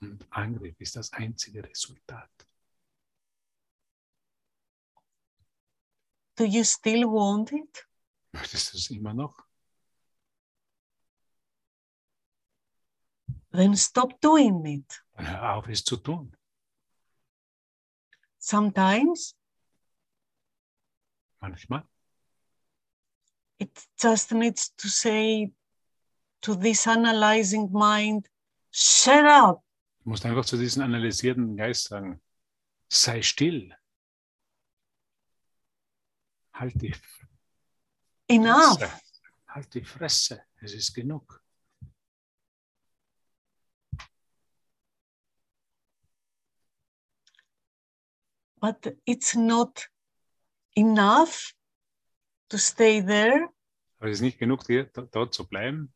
[0.00, 2.30] Und Angriff ist das einzige Resultat.
[6.36, 7.86] Do you still want it?
[8.32, 9.45] Möchtest du es immer noch?
[13.56, 15.02] Then stop doing it.
[15.14, 16.36] Dann hör auf, es zu tun.
[18.38, 19.34] Sometimes
[21.40, 21.84] Manchmal
[23.58, 25.50] it just needs to say
[26.42, 28.28] to this analyzing mind,
[28.70, 29.62] shut up.
[30.04, 32.20] Du musst einfach zu diesem analysierenden Geist sagen,
[32.88, 33.74] sei still.
[36.52, 36.94] Halt die
[38.28, 38.80] Enough.
[39.48, 40.42] Halt die Fresse.
[40.60, 41.42] Es ist genug.
[48.66, 49.86] But it's not
[50.74, 51.54] enough
[52.50, 53.48] to stay there.
[54.00, 55.94] Aber es ist nicht genug, hier, dort zu bleiben.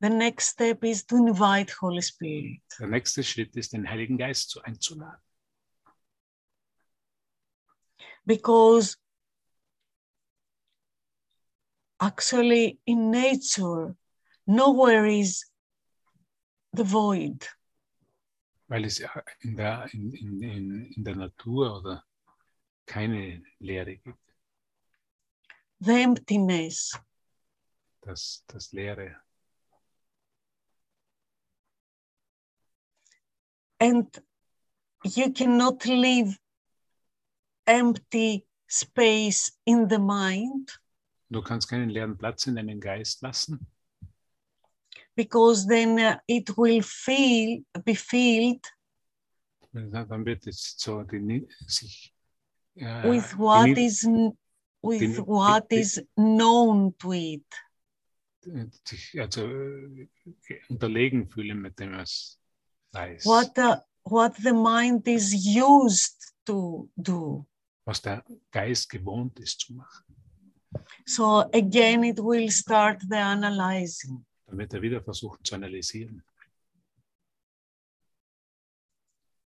[0.00, 2.60] The next step is to invite Holy Spirit.
[2.78, 5.22] Der nächste Schritt ist, den Heiligen Geist zu einzuladen.
[8.26, 8.98] Because
[11.98, 13.96] actually in nature,
[14.46, 15.50] nowhere is
[16.74, 17.48] the void.
[18.68, 19.02] Weil es
[19.40, 22.04] in der, in, in, in, in der Natur oder
[22.86, 24.18] keine Leere gibt.
[25.84, 26.98] the emptiness.
[28.02, 29.16] Das, das Leere.
[33.80, 34.06] And
[35.04, 36.38] you cannot leave
[37.66, 40.78] empty space in the mind
[41.30, 43.66] Du kannst keinen leeren Platz in deinen Geist lassen,
[45.16, 48.64] because then uh, it will feel be filled
[49.72, 52.14] dann dann wird es so die, Ni- sich
[52.80, 54.04] ah, äh, with what is
[54.82, 57.46] with what is known to it.
[58.46, 60.08] Eh, sich also äh,
[60.68, 62.38] unterlegen fühlen mit dem was
[62.92, 67.46] weiß, What the what the mind is used to do.
[67.86, 70.04] was der Geist gewohnt ist zu machen.
[71.06, 74.24] So again, it will start the analyzing.
[74.46, 76.22] Dann wird er wieder versuchen zu analysieren.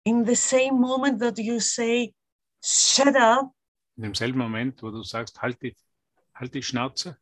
[0.04, 2.14] In the same moment that you say,
[2.62, 3.54] shut up
[3.98, 5.76] In demselben Moment, wo du sagst, halt die,
[6.34, 7.18] halt die Schnauze,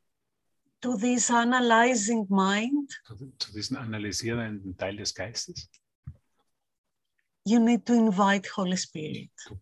[0.81, 5.69] to this analyzing mind, zu, zu diesem analysierenden Teil des Geistes,
[7.45, 9.31] you need to invite Holy Spirit.
[9.49, 9.59] du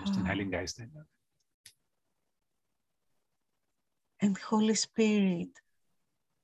[0.00, 1.08] musst den Heiligen Geist einladen.
[4.18, 5.56] And Holy Spirit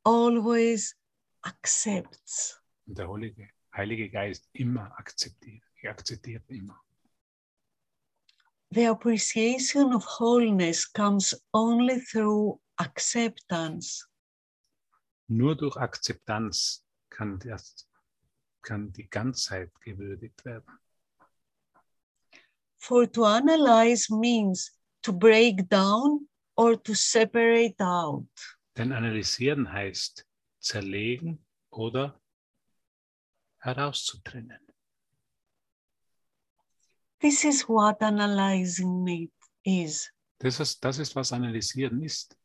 [0.04, 0.94] always
[1.42, 2.60] accepts.
[2.86, 5.62] Der Heilige, Heilige Geist immer akzeptiert.
[5.82, 6.80] Er akzeptiert immer.
[8.70, 14.06] The appreciation of wholeness comes only through acceptance.
[15.28, 17.86] Nur durch Akzeptanz kann, das,
[18.62, 20.78] kann die Ganzheit gewürdigt werden.
[22.78, 24.70] For to analyze means
[25.02, 28.28] to break down or to separate out.
[28.76, 30.26] Denn analysieren heißt
[30.62, 32.20] zerlegen oder
[33.58, 34.58] herauszutrennen.
[37.20, 39.32] This is what analyzing it
[39.64, 42.36] is Das ist, das ist, was analysieren ist.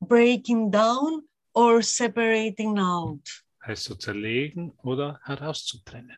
[0.00, 3.44] breaking down or separating out.
[3.66, 6.16] Heißt zu zerlegen oder herauszutrennen.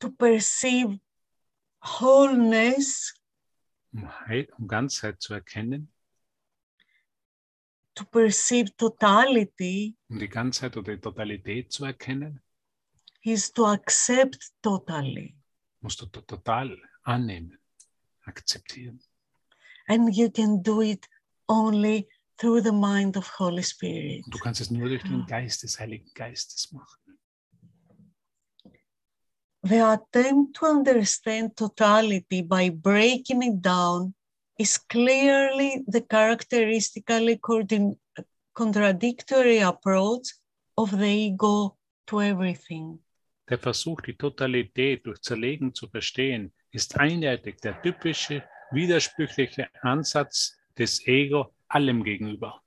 [0.00, 0.98] To perceive
[1.82, 3.12] wholeness,
[4.02, 5.92] Um, Heil, um Ganzheit zu erkennen,
[7.94, 12.40] to perceive totality, um die Ganzheit oder die Totalität zu erkennen,
[13.22, 15.34] is to accept totally.
[15.80, 17.58] musst du to- total annehmen,
[18.24, 19.00] akzeptieren.
[19.88, 21.08] And you can do it
[21.48, 24.24] only through the mind of Holy Spirit.
[24.26, 27.07] Und du kannst es nur durch den Geist des Heiligen Geistes machen.
[29.68, 34.14] The attempt to understand totality by breaking it down
[34.58, 37.38] is clearly the characteristically
[38.54, 40.32] contradictory approach
[40.78, 41.76] of the ego
[42.06, 42.98] to everything.
[43.50, 51.06] Der Versuch, die Totalität durch Zerlegen zu verstehen, ist eindeutig der typische widersprüchliche Ansatz des
[51.06, 52.62] Ego allem gegenüber.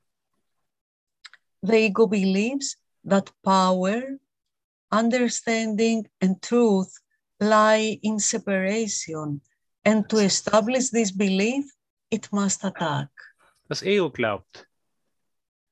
[1.63, 4.19] The ego believes that power,
[4.91, 6.93] understanding, and truth
[7.39, 9.41] lie in separation,
[9.83, 11.65] and to establish this belief,
[12.09, 13.09] it must attack.
[13.67, 14.67] Das Ego glaubt,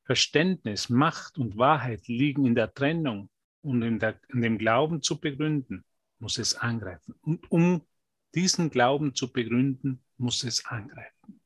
[0.05, 3.29] Verständnis, Macht und Wahrheit liegen in der Trennung
[3.61, 5.83] und in, der, in dem Glauben zu begründen,
[6.19, 7.13] muss es angreifen.
[7.21, 7.81] Und um
[8.33, 11.39] diesen Glauben zu begründen, muss es angreifen.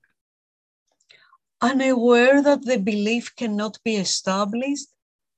[1.64, 4.90] unaware that the belief cannot be established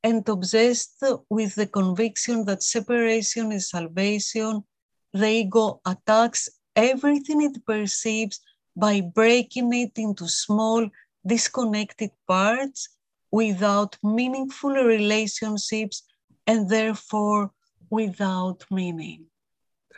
[0.06, 4.64] and obsessed with the conviction that separation is salvation,
[5.12, 6.42] the ego attacks
[6.76, 8.40] everything it perceives
[8.76, 10.88] by breaking it into small,
[11.26, 12.90] disconnected parts
[13.32, 16.04] without meaningful relationships
[16.46, 17.50] and therefore
[17.90, 19.26] without meaning.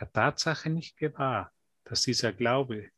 [0.00, 1.52] Der Tatsache nicht gewahr,
[1.84, 2.88] dass dieser Glaube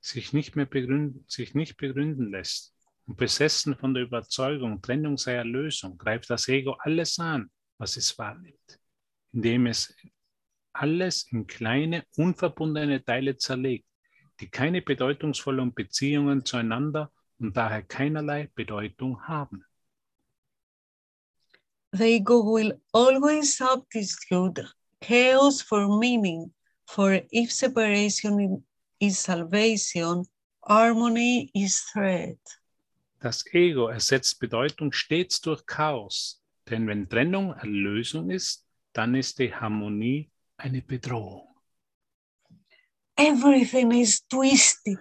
[0.00, 2.74] sich nicht mehr begründen, sich nicht begründen lässt
[3.08, 8.16] und besessen von der Überzeugung, Trennung sei Erlösung, greift das Ego alles an, was es
[8.18, 8.78] wahrnimmt,
[9.32, 9.92] indem es
[10.72, 13.86] alles in kleine, unverbundene Teile zerlegt,
[14.38, 19.64] die keine bedeutungsvollen Beziehungen zueinander und daher keinerlei Bedeutung haben.
[21.92, 24.60] the ego will always substitute
[25.00, 26.52] chaos for meaning.
[26.86, 28.62] For if separation
[29.00, 30.24] is salvation,
[30.64, 32.38] harmony is threat.
[33.20, 39.52] Das Ego ersetzt Bedeutung stets durch Chaos, denn wenn Trennung Erlösung ist, dann ist die
[39.54, 41.44] Harmonie eine Bedrohung.
[43.16, 44.98] Everything is twisted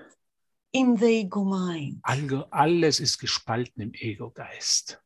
[0.72, 2.00] in the ego mind.
[2.04, 5.00] Algo- Alles ist gespalten im Ego-Geist.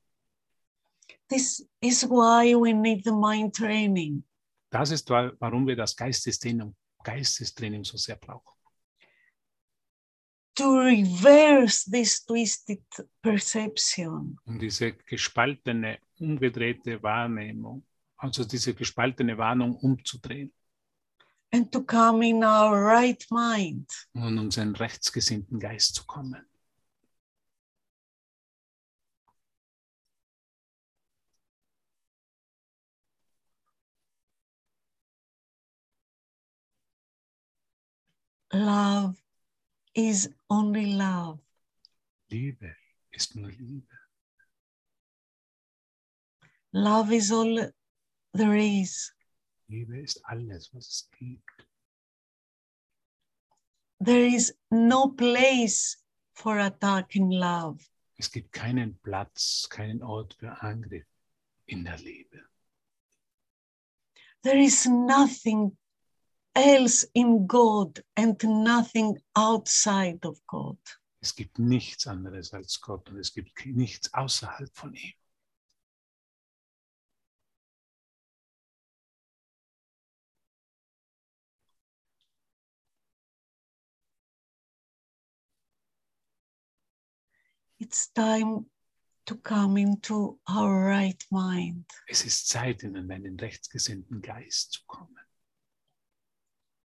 [1.28, 4.24] This is why we need the mind training
[4.70, 8.58] Das ist, wa- warum wir das Geistestraining, Geistestraining so sehr brauchen.
[10.56, 12.82] To reverse this twisted
[13.22, 14.38] perception.
[14.46, 17.84] Um diese gespaltene, umgedrehte Wahrnehmung,
[18.18, 20.52] also diese gespaltene Warnung umzudrehen.
[21.54, 23.90] and to come in our right mind.
[24.14, 26.46] um in unseren rechtsgesinnten Geist zu kommen.
[38.54, 39.16] Love
[39.94, 41.40] is only love.
[42.30, 42.76] Liebe
[43.12, 43.88] ist nur Liebe.
[46.74, 47.72] Love is all
[48.34, 49.14] there is.
[49.68, 51.68] Liebe ist alles, was es gibt.
[54.00, 55.98] There is no place
[56.34, 57.80] for attacking love.
[58.18, 61.06] Es gibt keinen Platz, keinen Ort für Angriff
[61.66, 62.46] in der Liebe.
[64.44, 65.78] There is nothing
[66.56, 70.78] else in God and nothing outside of God.
[71.22, 75.14] Es gibt nichts anderes als Gott und es gibt nichts außerhalb von ihm.
[87.80, 88.66] It's time
[89.26, 95.21] to come into our right mind Es ist Zeit, in einen rechtsgesinnten Geist zu kommen,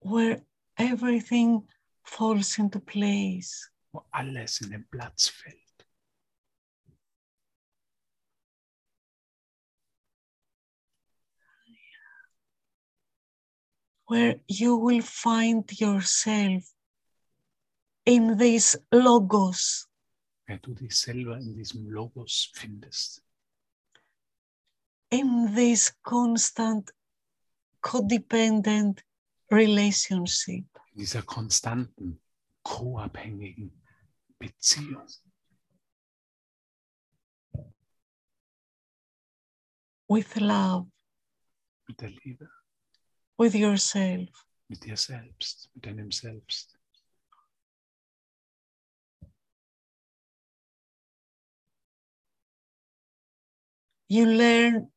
[0.04, 0.42] where
[0.76, 1.66] everything
[2.02, 3.70] falls into place.
[3.92, 5.86] wo alles in den Platz fällt.
[14.06, 16.62] where you will find yourself
[18.04, 19.86] in this logos,
[20.46, 23.22] Wenn du dich selber in diesem Logos findest,
[25.10, 26.90] in this constant
[27.80, 29.02] codependent
[29.50, 30.66] relationship.
[30.92, 32.20] in dieser konstanten,
[32.62, 33.82] co-abhängigen
[34.38, 35.06] Beziehung
[40.08, 40.90] with love,
[41.88, 42.48] mit der Liebe,
[43.38, 44.28] with yourself.
[44.68, 46.78] mit dir selbst, mit deinem Selbst.
[54.08, 54.92] You learn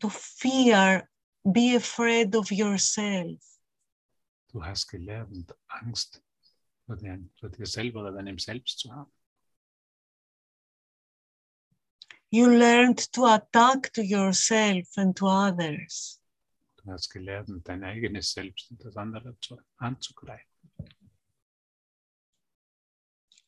[0.00, 1.08] to fear,
[1.52, 3.38] be afraid of yourself.
[4.52, 6.22] Du hast gelernt, Angst
[6.86, 9.12] vor, dein, vor dir selber oder deinem Selbst zu haben.
[12.30, 16.20] You learned to attack to yourself and to others.
[16.76, 20.46] Du hast gelernt, dein eigenes Selbst und das andere zu, anzugreifen.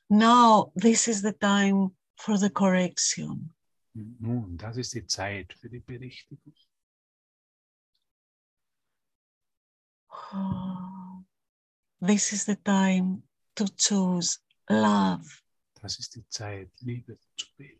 [0.08, 3.54] Now, this is the time for the correction.
[3.94, 6.54] Nun, das ist die Zeit für die Berichtigung.
[12.00, 13.22] This is the time
[13.56, 15.42] to choose love.
[15.82, 17.76] Das ist die Zeit, Liebe zu wählen.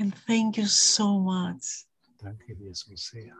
[0.00, 1.84] And thank you so much
[2.18, 3.34] Danke dir so sehr,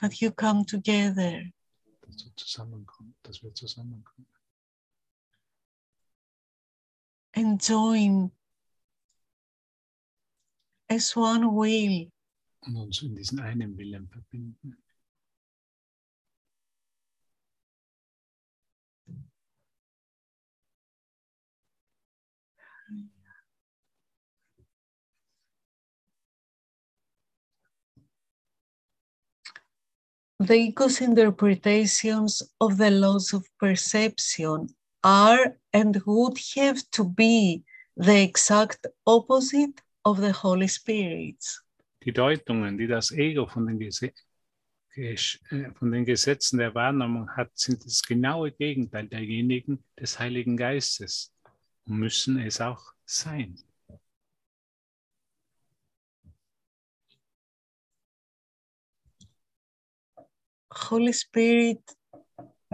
[0.00, 1.42] that you come together
[2.02, 4.26] dass du zusammenkommst, dass wir zusammenkommen.
[7.34, 8.30] and join
[10.88, 12.10] as one will
[12.60, 14.76] und uns in diesen einen Willen verbinden.
[30.40, 34.68] the ego's interpretations of the laws of perception
[35.02, 37.64] are and would have to be
[37.96, 41.44] the exact opposite of the Holy Spirit.
[42.08, 44.14] Die Deutungen, die das Ego von den, Gese
[44.94, 45.14] äh,
[45.74, 51.34] von den Gesetzen der Wahrnehmung hat, sind das genaue Gegenteil derjenigen des Heiligen Geistes
[51.84, 53.62] und müssen es auch sein.
[60.88, 61.82] Holy Spirit,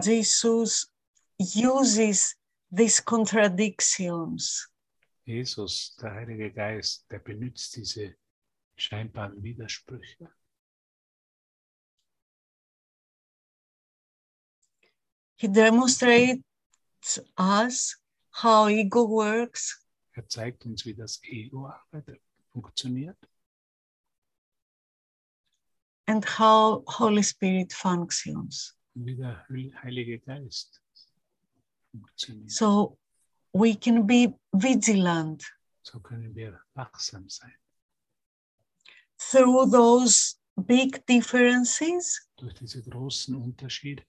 [0.01, 0.89] Jesus
[1.37, 2.37] uses
[2.73, 4.71] these contradictions
[5.25, 8.15] Jesus, der Heilige Geist, der benutzt diese
[8.75, 10.29] scheinbaren Widersprüche.
[15.37, 17.97] He demonstrates us
[18.31, 19.81] how ego works
[20.13, 22.21] Er zeigt uns, wie das Ego arbeitet,
[22.51, 23.17] funktioniert
[26.07, 28.77] and how Holy Spirit functions.
[28.95, 29.45] und wie der
[29.83, 30.81] Heilige Geist
[31.91, 32.49] funktioniert.
[32.51, 32.97] So
[33.53, 35.43] we can be vigilant
[35.83, 37.53] So können wir wachsam sein.
[39.31, 40.35] Through those
[40.67, 44.03] big differences, Durch diese großen Unterschiede,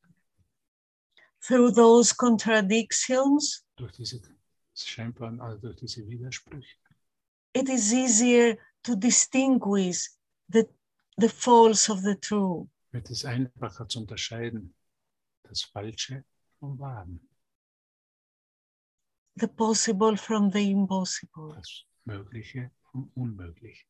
[1.40, 3.64] through those contradictions.
[3.76, 4.20] durch diese
[4.74, 6.76] scheinbaren, also durch diese Widersprüche.
[7.54, 10.10] It is easier to distinguish
[10.48, 10.64] the,
[11.16, 12.68] the false of the true.
[12.92, 14.74] wird es einfacher zu unterscheiden,
[15.44, 16.24] das Falsche
[16.58, 17.20] vom Wahren,
[19.36, 21.54] the possible from the impossible.
[21.54, 23.88] das Mögliche vom Unmöglichen.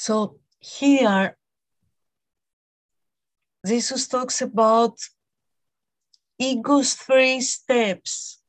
[0.00, 1.36] So here,
[3.66, 4.94] Jesus talks about
[6.38, 8.40] ego's three steps.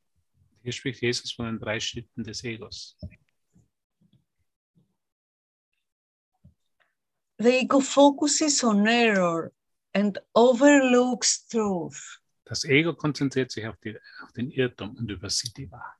[0.61, 2.95] Hier spricht Jesus von den drei Schritten des Egos.
[7.39, 9.51] The ego focuses on error
[9.95, 12.21] and overlooks truth.
[12.45, 15.98] Das Ego konzentriert sich auf, die, auf den Irrtum und übersieht die Wahrheit.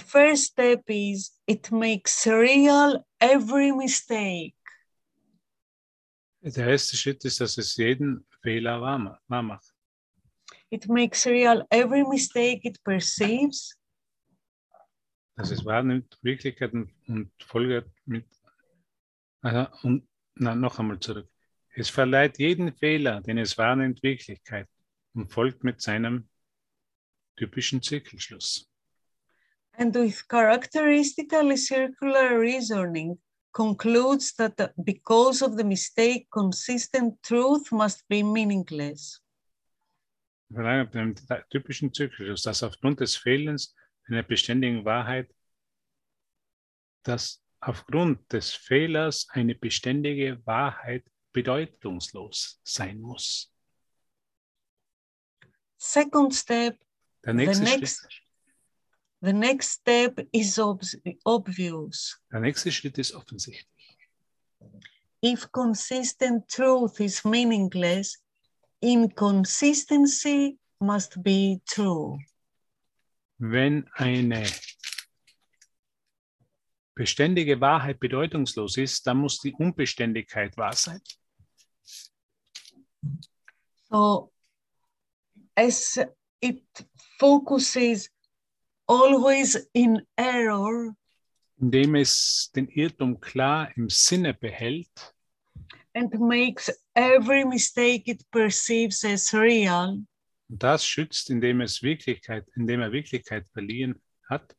[0.00, 4.54] The first step is it makes real every mistake.
[6.42, 9.74] Der erste Schritt ist, dass es jeden Fehler wahr ma- wahr macht.
[10.70, 13.76] It makes real every mistake it perceives
[15.36, 18.26] Dass es wahrnimmt, Wirklichkeit und, und folgt mit.
[19.42, 21.28] Aha, und na, noch einmal zurück.
[21.74, 24.66] Es verleiht jeden Fehler, den es wahrnimmt, Wirklichkeit
[25.14, 26.26] und folgt mit seinem
[27.36, 28.69] typischen Zirkelschluss.
[29.74, 33.18] And with characteristically circular reasoning
[33.52, 39.20] concludes that because of the mistake, consistent truth must be meaningless.
[40.52, 41.14] Mit dem
[41.50, 43.74] typischen Zirkelschluss, dass aufgrund des Fehlens
[44.08, 45.32] einer beständigen Wahrheit,
[47.04, 53.52] dass aufgrund des Fehlers eine beständige Wahrheit bedeutungslos sein muss.
[55.78, 56.78] Second step,
[57.24, 58.19] Der nächste, next- Schritt,
[59.22, 62.20] the next step is obs- obvious.
[62.32, 63.66] der nächste Schritt ist offensichtlich.
[65.22, 68.18] If consistent truth is meaningless,
[68.80, 72.18] inconsistency must be true.
[73.38, 74.46] Wenn eine
[76.94, 81.00] beständige Wahrheit bedeutungslos ist, dann muss die Unbeständigkeit wahr sein.
[83.90, 84.32] So,
[85.54, 85.98] as
[86.40, 86.64] it
[87.18, 88.10] focuses
[88.90, 90.96] always in error,
[91.60, 95.14] Indem es den Irrtum klar im Sinne behält.
[95.94, 100.04] And makes every mistake it perceives as real,
[100.48, 104.56] und das schützt, indem es Wirklichkeit, indem er Wirklichkeit verliehen hat,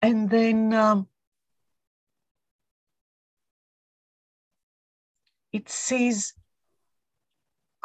[0.00, 1.08] and then um,
[5.52, 6.34] it sees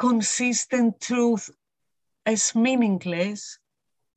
[0.00, 1.50] consistent truth
[2.24, 3.60] as meaningless,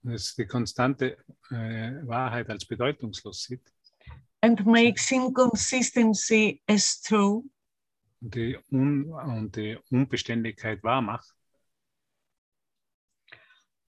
[0.05, 1.17] es die konstante
[1.51, 3.73] äh, Wahrheit als bedeutungslos sieht
[4.41, 7.43] and makes inconsistency as true,
[8.21, 11.34] die, er Un und die er Unbeständigkeit wahr macht,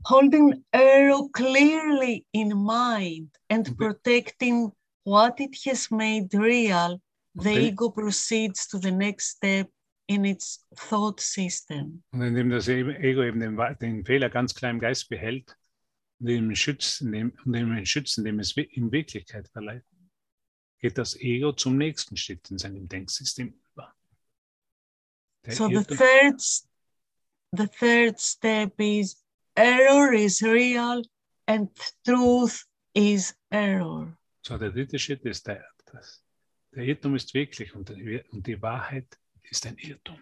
[0.06, 4.72] holding error clearly in mind and protecting
[5.06, 7.00] what it has made real,
[7.36, 9.70] the ego proceeds to the next step
[10.08, 12.04] in its thought system.
[12.12, 15.56] Und indem das Ego eben den, den Fehler ganz klar im Geist behält,
[16.20, 19.84] und ihn schützt, indem, indem ihn schützt, indem es in Wirklichkeit verleiht,
[20.80, 23.94] geht das Ego zum nächsten Schritt in seinem Denksystem über.
[25.46, 26.42] Der So the third,
[27.52, 29.24] the third step is
[29.56, 31.04] error is real
[31.48, 31.70] and
[32.04, 34.18] truth is error.
[34.42, 36.24] so der dritte Schritt ist der, das,
[36.72, 39.18] der Irrtum ist wirklich und, und die Wahrheit
[39.50, 40.20] ist ein Irrtum.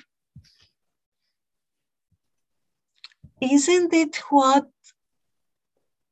[3.41, 4.69] Isn't it what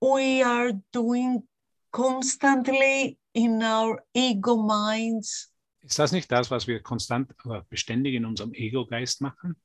[0.01, 1.47] we are doing
[1.91, 5.53] constantly in our ego minds?
[5.82, 9.55] Ist das nicht das, was wir konstant oder beständig in unserem Ego-Geist machen?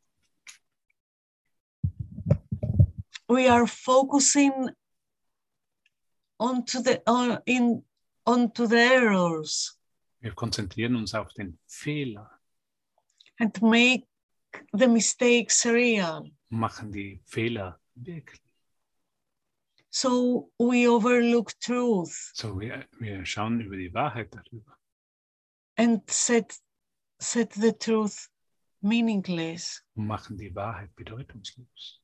[3.29, 4.71] We are focusing
[6.39, 7.85] onto the on, in
[8.25, 9.79] onto the errors
[10.21, 12.36] Wir konzentrieren uns auf den Fehler
[13.39, 14.07] and make
[14.73, 16.31] the mistakes real.
[16.49, 18.41] machen die Fehler wirklich.
[19.91, 24.77] So we overlook truth So, wir, wir schauen über die Wahrheit darüber
[25.77, 26.59] and set
[27.19, 28.29] set the truth
[28.83, 29.83] meaningless.
[29.95, 32.01] und machen die Wahrheit bedeutungslos.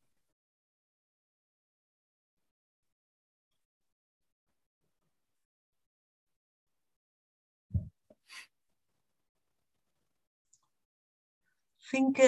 [11.92, 12.18] Think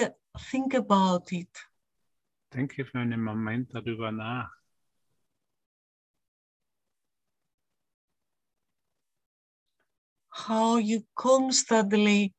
[0.51, 1.49] think about it.
[2.53, 4.55] Denke für einen Moment darüber nach.
[10.35, 12.33] how you constantly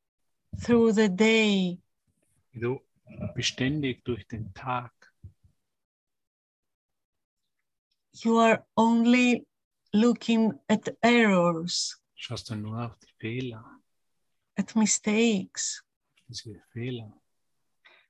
[0.61, 1.79] through the day.
[2.53, 2.81] Wie du
[3.35, 4.93] beständig durch den Tag.
[8.13, 9.47] You are only
[9.93, 13.65] looking at errors, schaust du nur auf die Fehler,
[14.57, 15.83] at mistakes,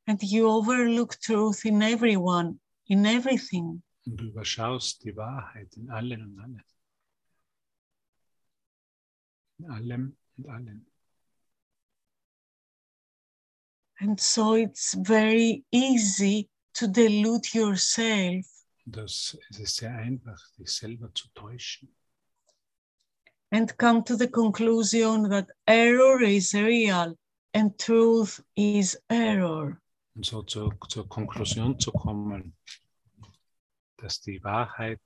[0.06, 2.58] and you overlook truth in everyone,
[2.88, 3.82] in everything.
[4.06, 6.62] und du überschaust die Wahrheit in allen und alles.
[9.58, 10.86] In allem und allen.
[13.98, 18.46] And so it's very easy to delude yourself
[18.86, 21.88] das, es ist sehr einfach, dich selber zu täuschen
[23.50, 27.16] and come to the conclusion that error is real
[27.57, 29.80] and truth is error.
[30.14, 32.54] und so zur, zur Konklusion zu kommen,
[33.98, 35.00] dass die Wahrheit,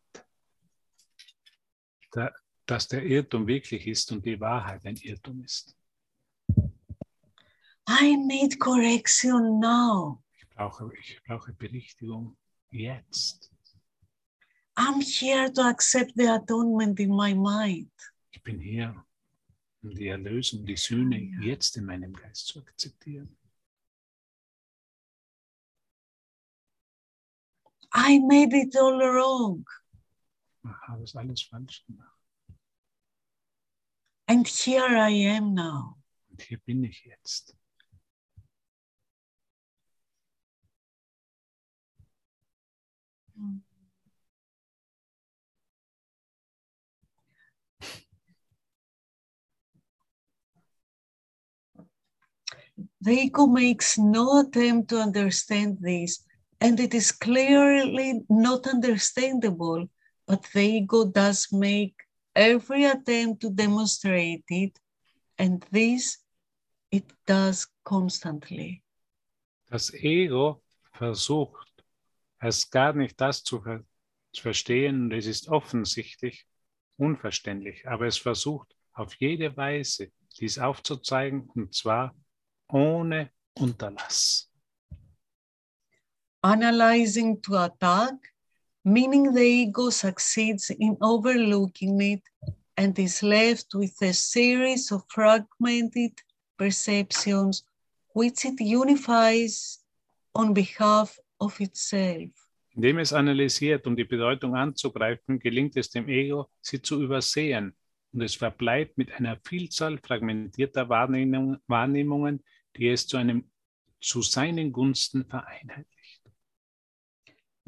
[2.13, 2.33] da,
[2.67, 5.77] dass der Irrtum wirklich ist und die Wahrheit ein Irrtum ist.
[7.89, 10.23] I need correction now.
[10.37, 12.37] Ich brauche, ich brauche Berichtigung
[12.71, 13.51] jetzt.
[14.77, 17.91] I'm here to accept the atonement in my mind.
[18.31, 18.95] Ich bin hier,
[19.83, 23.37] um die Erlösung, die Sühne jetzt in meinem Geist zu akzeptieren.
[27.93, 29.67] I made it all wrong.
[30.63, 32.17] Ich habe es alles falsch gemacht.
[34.27, 35.97] And here I am now.
[36.29, 37.57] Und hier bin ich jetzt.
[53.03, 56.23] The ego makes no attempt to understand this,
[56.61, 59.89] and it is clearly not understandable,
[60.27, 61.95] but the ego does make
[62.37, 64.79] every attempt to demonstrate it,
[65.39, 66.19] and this
[66.91, 68.83] it does constantly.
[69.71, 71.85] Das Ego versucht,
[72.43, 73.85] erst gar nicht das zu, ver
[74.33, 76.47] zu verstehen und es ist offensichtlich
[76.99, 82.15] unverständlich, aber es versucht auf jede Weise, dies aufzuzeigen und zwar
[82.73, 84.49] ohne Unterlass.
[86.43, 88.15] Analyzing to attack,
[88.85, 92.23] meaning the ego succeeds in overlooking it
[92.77, 96.13] and is left with a series of fragmented
[96.57, 97.65] perceptions
[98.15, 99.85] which it unifies
[100.35, 102.31] on behalf of itself.
[102.75, 107.75] Indem es analysiert, um die Bedeutung anzugreifen, gelingt es dem Ego, sie zu übersehen
[108.13, 112.43] und es verbleibt mit einer Vielzahl fragmentierter Wahrnehmung, Wahrnehmungen,
[112.77, 113.51] die es zu einem
[114.01, 116.23] zu seinen Gunsten vereinheitlicht.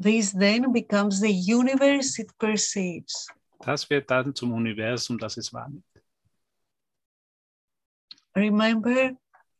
[0.01, 3.27] This then becomes the universe it perceives.
[3.59, 5.85] Das wird dann zum Universum, das es wahrnimmt.
[8.35, 9.11] Remember,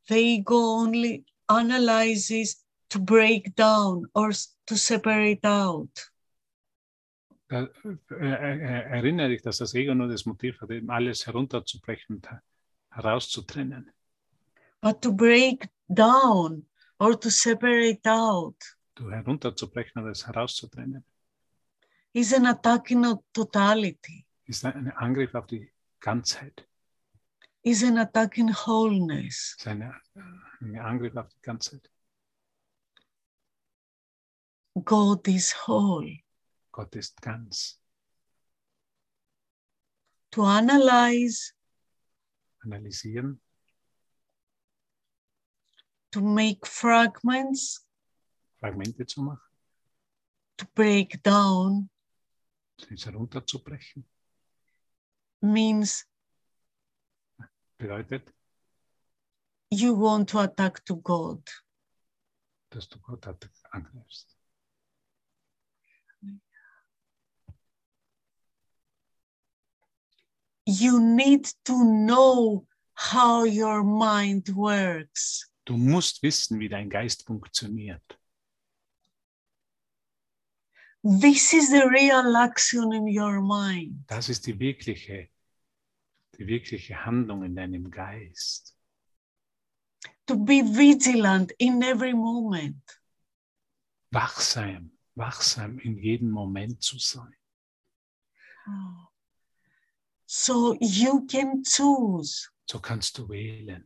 [0.10, 4.32] the ego only analyzes to break down or
[4.66, 6.12] to separate out.
[7.50, 7.68] Äh,
[8.10, 12.30] äh, erinnere dich, dass das Ego nur das Motiv hat, alles herunterzubrechen und
[12.90, 13.92] herauszutrennen.
[14.84, 16.66] But to break down
[17.00, 18.58] or to separate out
[18.96, 21.04] Du herunterzubrechen und es herauszutrennen,
[22.12, 25.72] is an attack in totality, ist ein Angriff auf die
[26.02, 26.68] Ganzheit,
[27.64, 29.56] is an attack in wholeness.
[29.58, 29.96] ist eine,
[30.60, 31.90] ein Angriff auf die Ganzheit.
[34.84, 36.20] God is whole.
[36.74, 37.80] Gott ist ganz.
[40.32, 41.54] To analyze,
[42.60, 43.42] Analysieren,
[46.14, 47.86] to make fragments,
[48.60, 49.50] Fragmente zu machen,
[50.58, 51.90] to break down
[52.92, 54.06] es herunterzubrechen,
[55.42, 56.06] means
[57.78, 58.34] bedeutet,
[59.72, 61.42] you want to attack to God.
[62.70, 63.28] dass du Gott
[63.72, 64.36] angreifst.
[70.66, 75.50] You need to know how your mind works.
[75.66, 78.04] Du musst wissen, wie dein Geist funktioniert.
[81.02, 84.06] This is the real action in your mind.
[84.08, 85.30] Das ist die wirkliche,
[86.38, 88.78] die wirkliche Handlung in deinem Geist.
[90.28, 93.02] To be vigilant in every moment.
[94.12, 97.36] Wachsam, wachsam in jedem Moment zu sein.
[100.26, 103.86] So you can choose, So kannst du wählen.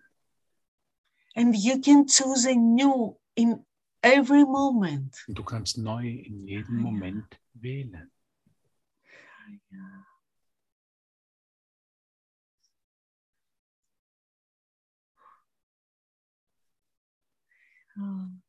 [1.37, 3.63] And you can choose a new in
[4.01, 5.23] every moment.
[5.27, 8.11] Und du kannst neu in jedem ah, Moment wählen.
[17.99, 18.46] Oh.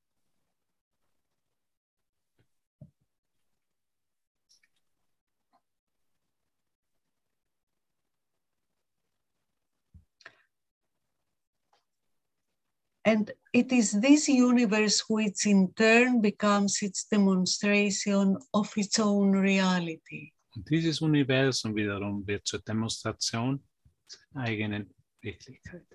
[13.09, 20.35] And it is this universe which in turn becomes its demonstration of its own reality.
[20.55, 23.61] Und dieses Universum wiederum wird zur Demonstration
[24.07, 25.87] seiner eigenen Wirklichkeit.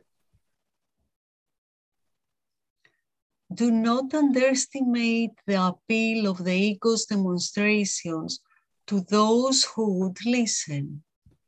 [3.50, 8.42] Do not underestimate the appeal of the ego's demonstrations
[8.88, 11.04] to those who would listen.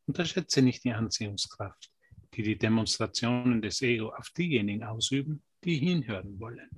[0.06, 1.92] Unterschätze nicht die Anziehungskraft,
[2.36, 6.70] die die Demonstrationen des Ego auf diejenigen ausüben, die hinhören wollen.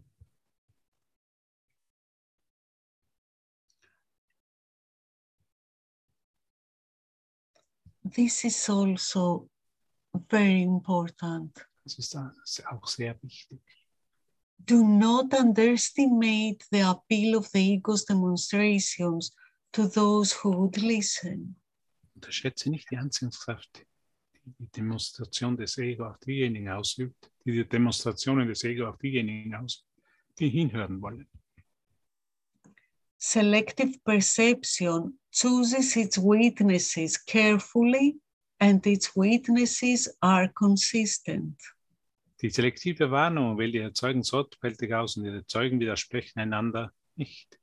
[8.10, 9.50] This is also
[10.30, 11.68] very important.
[11.84, 13.60] Das ist auch sehr wichtig.
[14.58, 19.32] Do not underestimate the appeal of the ego's demonstrations
[19.72, 21.56] to those who would listen.
[22.16, 23.86] Unterschätze nicht die Anziehungskraft,
[24.46, 29.86] die die Demonstration des Ego auf diejenigen ausübt, die Demonstrationen des Ego auf diejenigen ausübt,
[30.40, 31.28] die hinhören wollen.
[33.20, 38.20] Selective perception chooses its witnesses carefully,
[38.60, 41.60] and its witnesses are consistent.
[42.42, 47.60] Die selektive Wahrnehmung wählt ihre Zeugen sorgfältig aus und ihre Zeugen widersprechen einander nicht.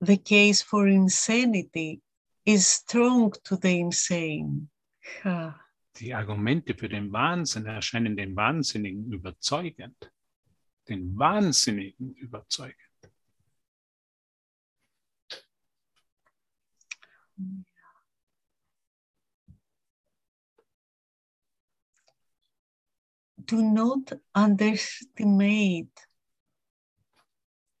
[0.00, 2.00] The case for insanity
[2.44, 4.68] is strong to the insane.
[5.24, 5.58] Ah.
[5.96, 10.10] Die Argumente für den Wahnsinn erscheinen den Wahnsinnigen überzeugend.
[10.88, 12.76] Den Wahnsinnigen überzeugend.
[23.44, 25.90] Do not underestimate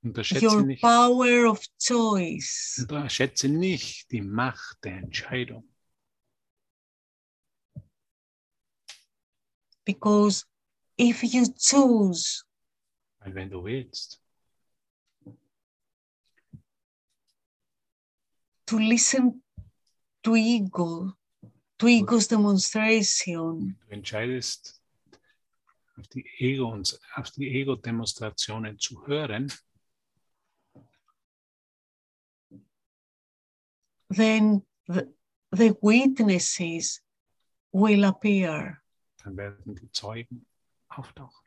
[0.04, 2.78] your nicht, power of choice.
[2.80, 5.71] unterschätze nicht die Macht der Entscheidung.
[9.84, 10.44] Because
[10.96, 12.44] if you choose
[13.20, 14.20] Weil wenn du willst,
[18.66, 19.42] to listen
[20.22, 21.12] to ego,
[21.78, 24.80] to ego's demonstration, du entscheidest,
[25.96, 29.52] auf die Ego und auf die Ego-Demonstrationen zu hören,
[34.10, 35.06] then the,
[35.52, 37.00] the witnesses
[37.72, 38.81] will appear
[39.24, 40.46] dann werden die Zeugen
[40.88, 41.42] auftauchen.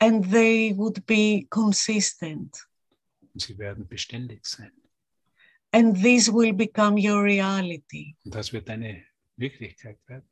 [0.00, 2.58] and they would be consistent.
[3.32, 4.72] Und sie werden beständig sein.
[5.72, 8.16] And this will become your reality.
[8.24, 9.04] Und das wird eine
[9.36, 10.28] Wirklichkeit werden.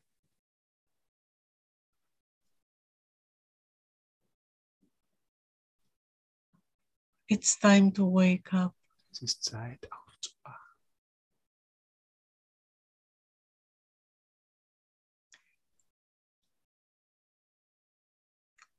[7.29, 8.75] It's time to wake up.
[9.11, 9.89] Es ist Zeit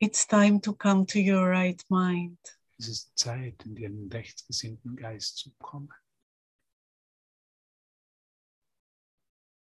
[0.03, 2.37] It's time to come to your right mind.
[2.77, 5.93] Es ist Zeit, in den rechtsgesinnten Geist zu kommen.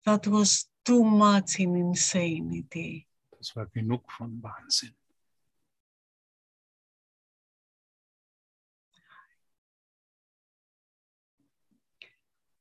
[0.04, 3.08] That was too much in insanity.
[3.38, 4.94] Das war genug von Wahnsinn.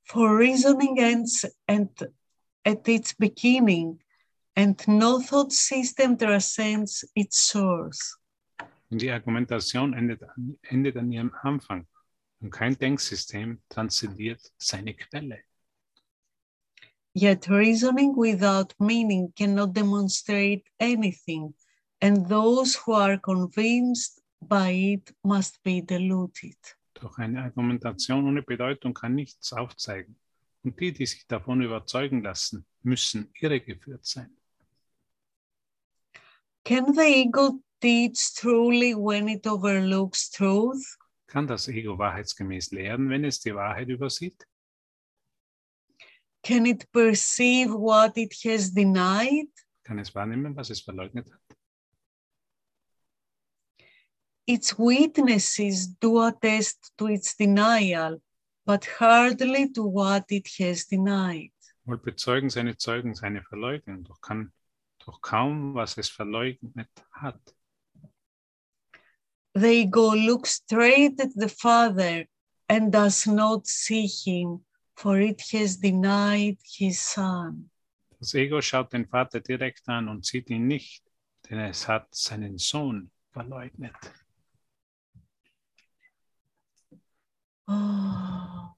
[0.05, 1.91] For reasoning ends and
[2.65, 4.04] at its beginning,
[4.57, 8.19] and no thought system transcends its source.
[8.91, 10.23] Und die Argumentation endet,
[10.63, 11.87] endet an ihrem Anfang.
[12.41, 15.43] Und kein Denksystem transzendiert seine Quelle.
[17.15, 21.55] Yet reasoning without meaning cannot demonstrate anything,
[22.01, 26.57] and those who are convinced by it must be deluded.
[26.95, 30.17] Doch eine Argumentation ohne Bedeutung kann nichts aufzeigen.
[30.65, 34.37] Und die, die sich davon überzeugen lassen, müssen irregeführt sein.
[36.65, 40.97] Can the ego teach truly when it overlooks truth?
[41.29, 44.47] Kann das Ego wahrheitsgemäß lehren, wenn es die Wahrheit übersieht?
[46.43, 49.49] Can it perceive what it has denied?
[49.85, 51.57] Kann es wahrnehmen, was es verleugnet hat?
[54.47, 58.21] Its witnesses do attest to its denial,
[58.65, 61.53] but hardly to what it has denied.
[61.85, 64.53] Wohl bezeugen seine Zeugen seine Verleugnung, doch kann
[65.07, 67.55] doch kaum, was es verleugnet hat.
[69.55, 72.27] The ego looks straight at the Father
[72.69, 74.65] and does not see him,
[74.97, 77.71] for it has denied his Son.
[78.19, 81.05] Das Ego schaut den Vater direkt an und sieht ihn nicht,
[81.49, 83.95] denn es hat seinen Sohn verleugnet.
[87.69, 88.74] Oh.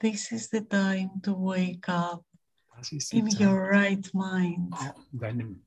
[0.00, 2.24] This is the time to wake up
[2.76, 4.74] Das ist die in Zeit, your right mind.
[5.12, 5.64] deinem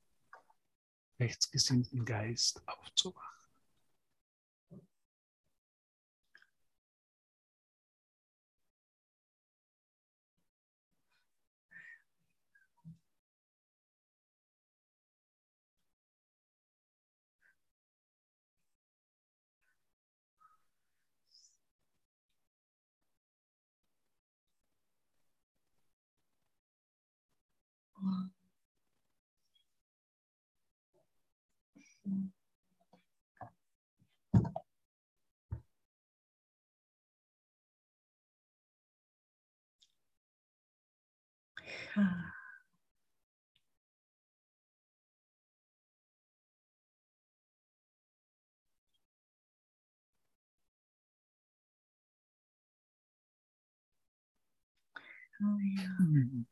[1.18, 3.37] rechtsgesinnten Geist aufzuwachen.
[28.02, 28.30] 嗯，
[41.94, 42.02] 哈，
[55.40, 56.44] 哎呀，嗯。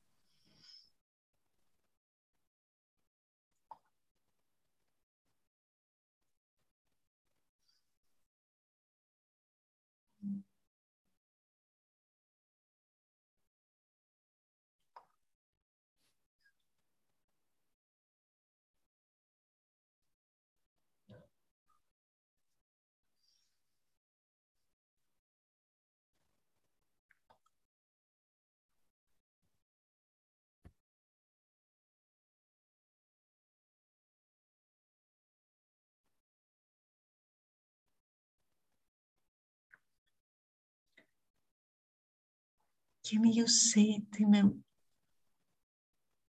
[43.09, 44.51] Can you sit in a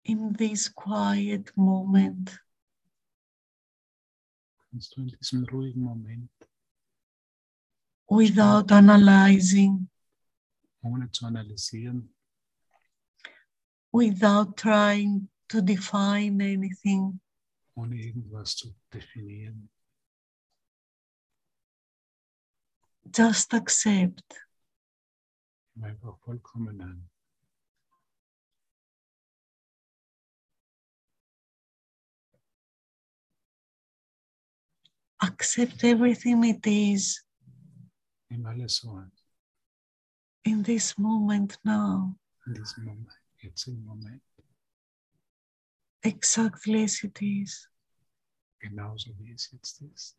[0.09, 2.39] in this quiet moment.
[4.71, 6.31] Kannst du in diesem ruhigen Moment,
[8.07, 9.89] without analyzing,
[10.81, 12.13] ohne zu analysieren,
[13.91, 17.19] without trying to define anything,
[17.75, 19.69] ohne irgendwas zu definieren,
[23.11, 24.48] just accept
[25.83, 27.09] einfach vollkommen an.
[35.21, 37.23] accept everything it is
[38.29, 39.11] Nimm alles so an,
[40.45, 42.15] in this moment now,
[42.45, 43.11] in diesem Moment,
[43.41, 44.21] jetzigen Moment,
[46.03, 47.67] exactly as it is.
[48.59, 50.17] genauso wie es jetzt ist.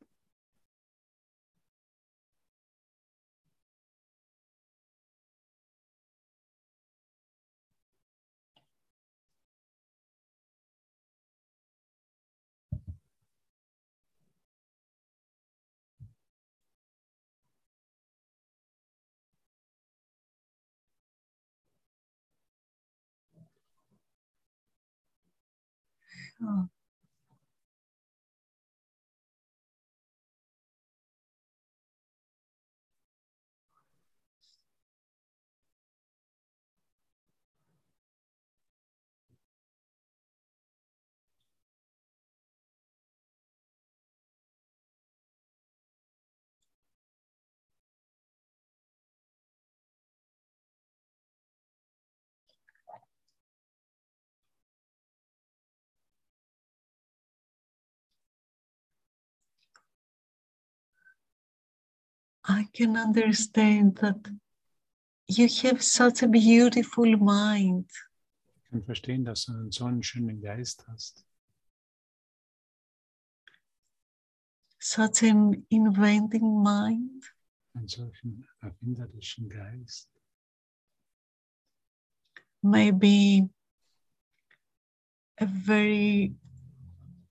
[26.43, 26.80] Oh.
[62.51, 64.29] I can understand that
[65.29, 67.89] you have such a beautiful mind.
[68.65, 71.25] Ich kann verstehen, dass du einen so einen schönen Geist hast,
[74.79, 77.25] such an inventing mind.
[77.75, 80.09] einen solchen erfinderischen Geist.
[82.63, 83.49] maybe
[85.39, 86.35] a very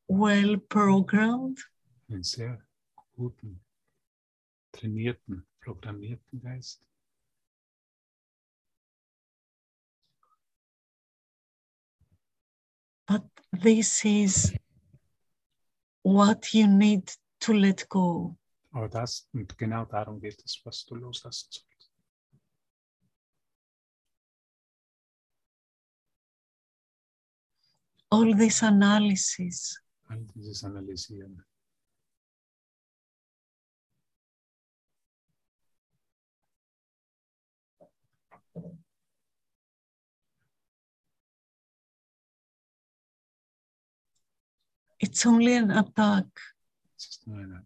[0.07, 1.59] well programmed
[2.09, 2.57] einen sehr
[3.15, 3.59] guten,
[4.79, 6.81] trainierten, programmierten Geist.
[13.09, 14.53] but this is
[16.03, 17.11] what you need
[17.41, 18.35] to let go.
[18.71, 21.91] Aber das, und genau darum geht es, was du loslassen sollst.
[28.11, 29.75] All this analysis,
[30.07, 31.43] All dieses Analysieren.
[44.99, 46.25] It's only an attack.
[46.97, 47.65] Es ist nur eine,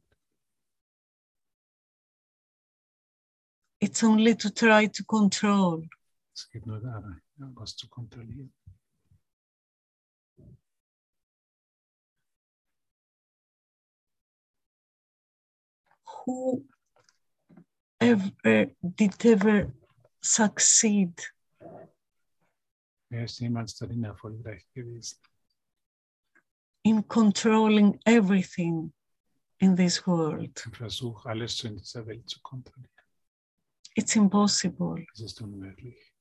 [3.80, 5.86] It's only to try to control.
[6.34, 7.20] es geht nur darum,
[7.56, 8.54] was zu kontrollieren.
[16.26, 16.64] Who
[18.00, 19.74] ever did ever
[20.22, 21.34] succeed
[23.10, 25.20] Wer ist jemals darin erfolgreich gewesen,
[26.84, 28.92] in controlling everything
[29.60, 30.60] in this world?
[30.74, 32.90] Versuch, alles in dieser Welt zu kontrollieren?
[33.96, 35.06] It's impossible.
[35.12, 36.14] Das ist unmöglich.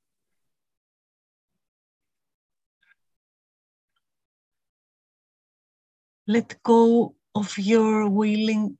[6.26, 8.78] Let go of your willing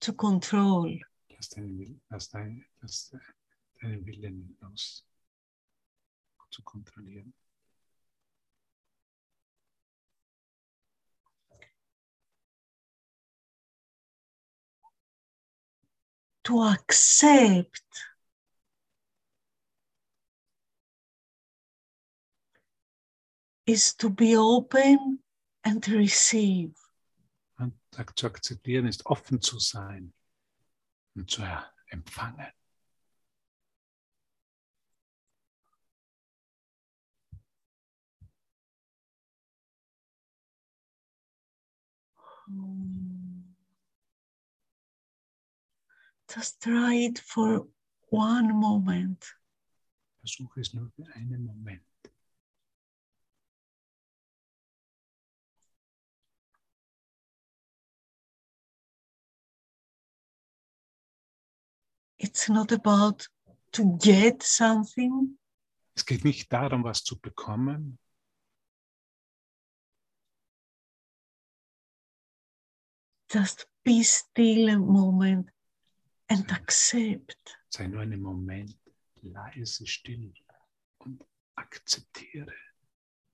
[0.00, 0.98] to control.
[1.28, 3.14] Lass deinen, lass dein, lass
[3.80, 5.06] deinen Willen los,
[6.50, 7.32] zu kontrollieren.
[16.50, 17.82] To accept
[23.66, 25.20] is to be open
[25.64, 26.74] and receive.
[27.56, 27.74] Und
[28.16, 30.12] zu akzeptieren ist offen zu sein
[31.14, 31.42] und zu
[31.90, 32.52] empfangen.
[42.48, 43.09] Um,
[46.34, 47.66] Just try it for
[48.10, 49.36] one moment.
[50.20, 51.82] Versuch es nur für einen Moment.
[62.18, 63.26] It's not about
[63.72, 65.38] to get something,
[65.94, 67.98] Es geht nicht darum, was zu bekommen,
[73.32, 75.50] just be still a moment
[76.30, 77.58] and accept.
[77.68, 78.76] sei nur einen Moment
[79.22, 80.32] leise, still
[80.98, 81.24] und
[81.56, 82.54] akzeptiere.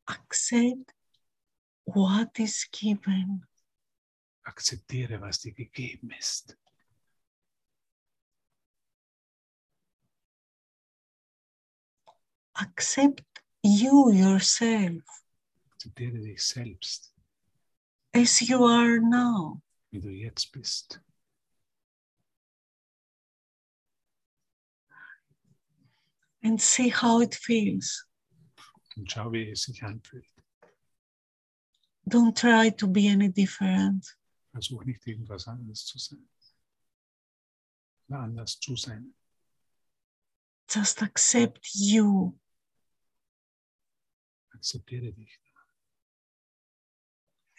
[0.07, 0.92] Accept
[1.84, 3.44] what is given.
[4.44, 6.57] Akzeptiere, was dir gegeben ist.
[12.55, 13.22] Accept
[13.62, 15.03] you yourself
[15.72, 17.12] Akzeptiere dich selbst,
[18.12, 19.61] as you are now.
[19.90, 21.01] wie du jetzt bist.
[26.47, 28.07] And see how it feels.
[28.97, 30.26] Und schau, wie es sich anfühlt.
[32.09, 34.16] Don't try to be any different.
[34.53, 36.28] Versuch nicht irgendwas anderes zu sein.
[38.09, 39.14] Oder anders zu sein.
[40.68, 42.38] Just accept you
[44.53, 45.38] Akzeptiere dich,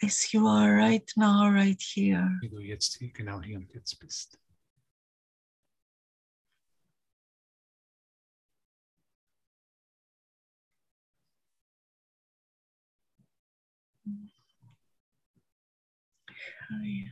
[0.02, 2.36] as you are right now, right here.
[2.40, 4.38] wie du jetzt hier, genau hier und jetzt bist.
[16.70, 17.10] And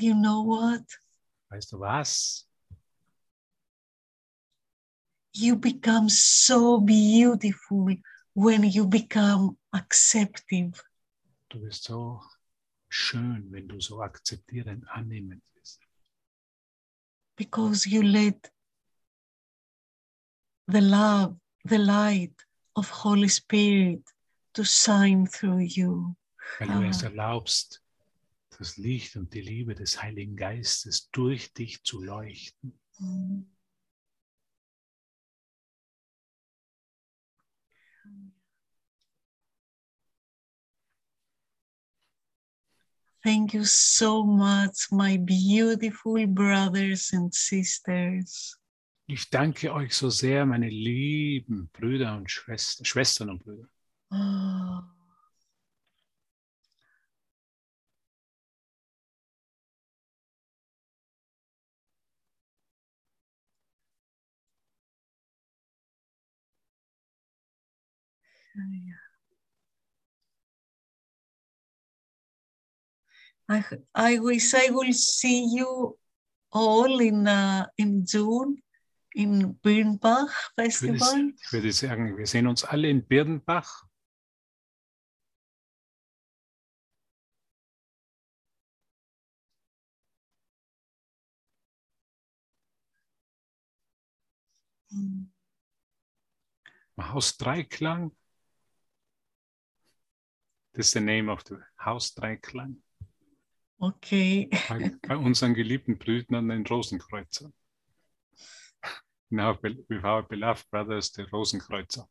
[0.00, 0.84] you know what?
[1.50, 2.46] Weißt du was?
[5.32, 7.88] You become so beautiful
[8.34, 10.82] when you become acceptive.
[11.48, 12.20] Du bist so
[12.88, 15.42] schön, wenn du so akzeptierend, annehmend.
[17.38, 18.50] Because you let
[20.66, 22.34] the love, the light
[22.76, 24.02] of Holy Spirit
[24.54, 26.14] to shine through you.
[26.58, 27.82] Weil du es erlaubst,
[28.58, 32.74] das Licht und die Liebe des Heiligen Geistes durch dich zu leuchten.
[43.28, 48.56] Thank you so much, my beautiful brothers and sisters.
[49.06, 53.68] Ich danke euch so sehr, meine lieben Brüder und Schwestern, Schwestern und Brüder.
[54.10, 54.80] Oh.
[73.48, 75.96] I, I wish I will see you
[76.52, 78.62] all in, uh, in June
[79.14, 81.32] in Birnbach Ich würde, Festival.
[81.40, 83.84] ich würde sagen, wir sehen uns alle in Birnbach.
[94.90, 95.30] Mm.
[97.00, 98.12] Haus Dreiklang.
[100.74, 102.82] That's the name of the Haus Dreiklang.
[103.80, 104.50] Okay.
[104.68, 107.52] Bei, bei unseren geliebten Brüdern den Rosenkreuzer.
[109.30, 112.08] Now with our beloved brothers, the Rosenkreuzer.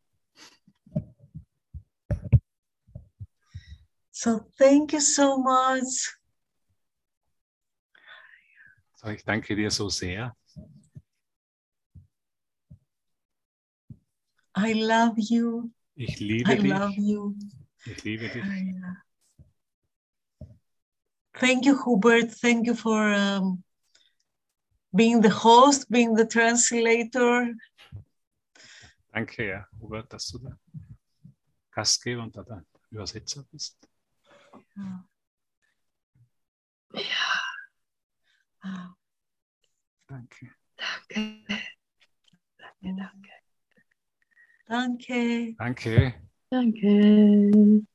[4.11, 6.15] So thank you so much.
[8.95, 10.35] So, ich danke dir so sehr.
[14.55, 15.71] I love you.
[15.95, 16.97] Ich liebe I love dich.
[16.97, 17.35] you.
[17.85, 18.43] Ich liebe dich.
[18.43, 19.06] Yeah.
[21.39, 22.31] Thank you, Hubert.
[22.31, 23.63] Thank you for um,
[24.95, 27.53] being the host, being the translator.
[29.13, 30.57] Danke, ja, Hubert, dass du der
[31.71, 33.77] Gastgeber und der Übersetzer bist.
[38.61, 38.95] Ah,
[40.07, 40.51] Danke.
[40.77, 41.45] Danke.
[42.57, 43.29] Danke, danke.
[44.67, 45.55] Danke.
[45.57, 46.13] Danke.
[46.49, 47.87] Danke.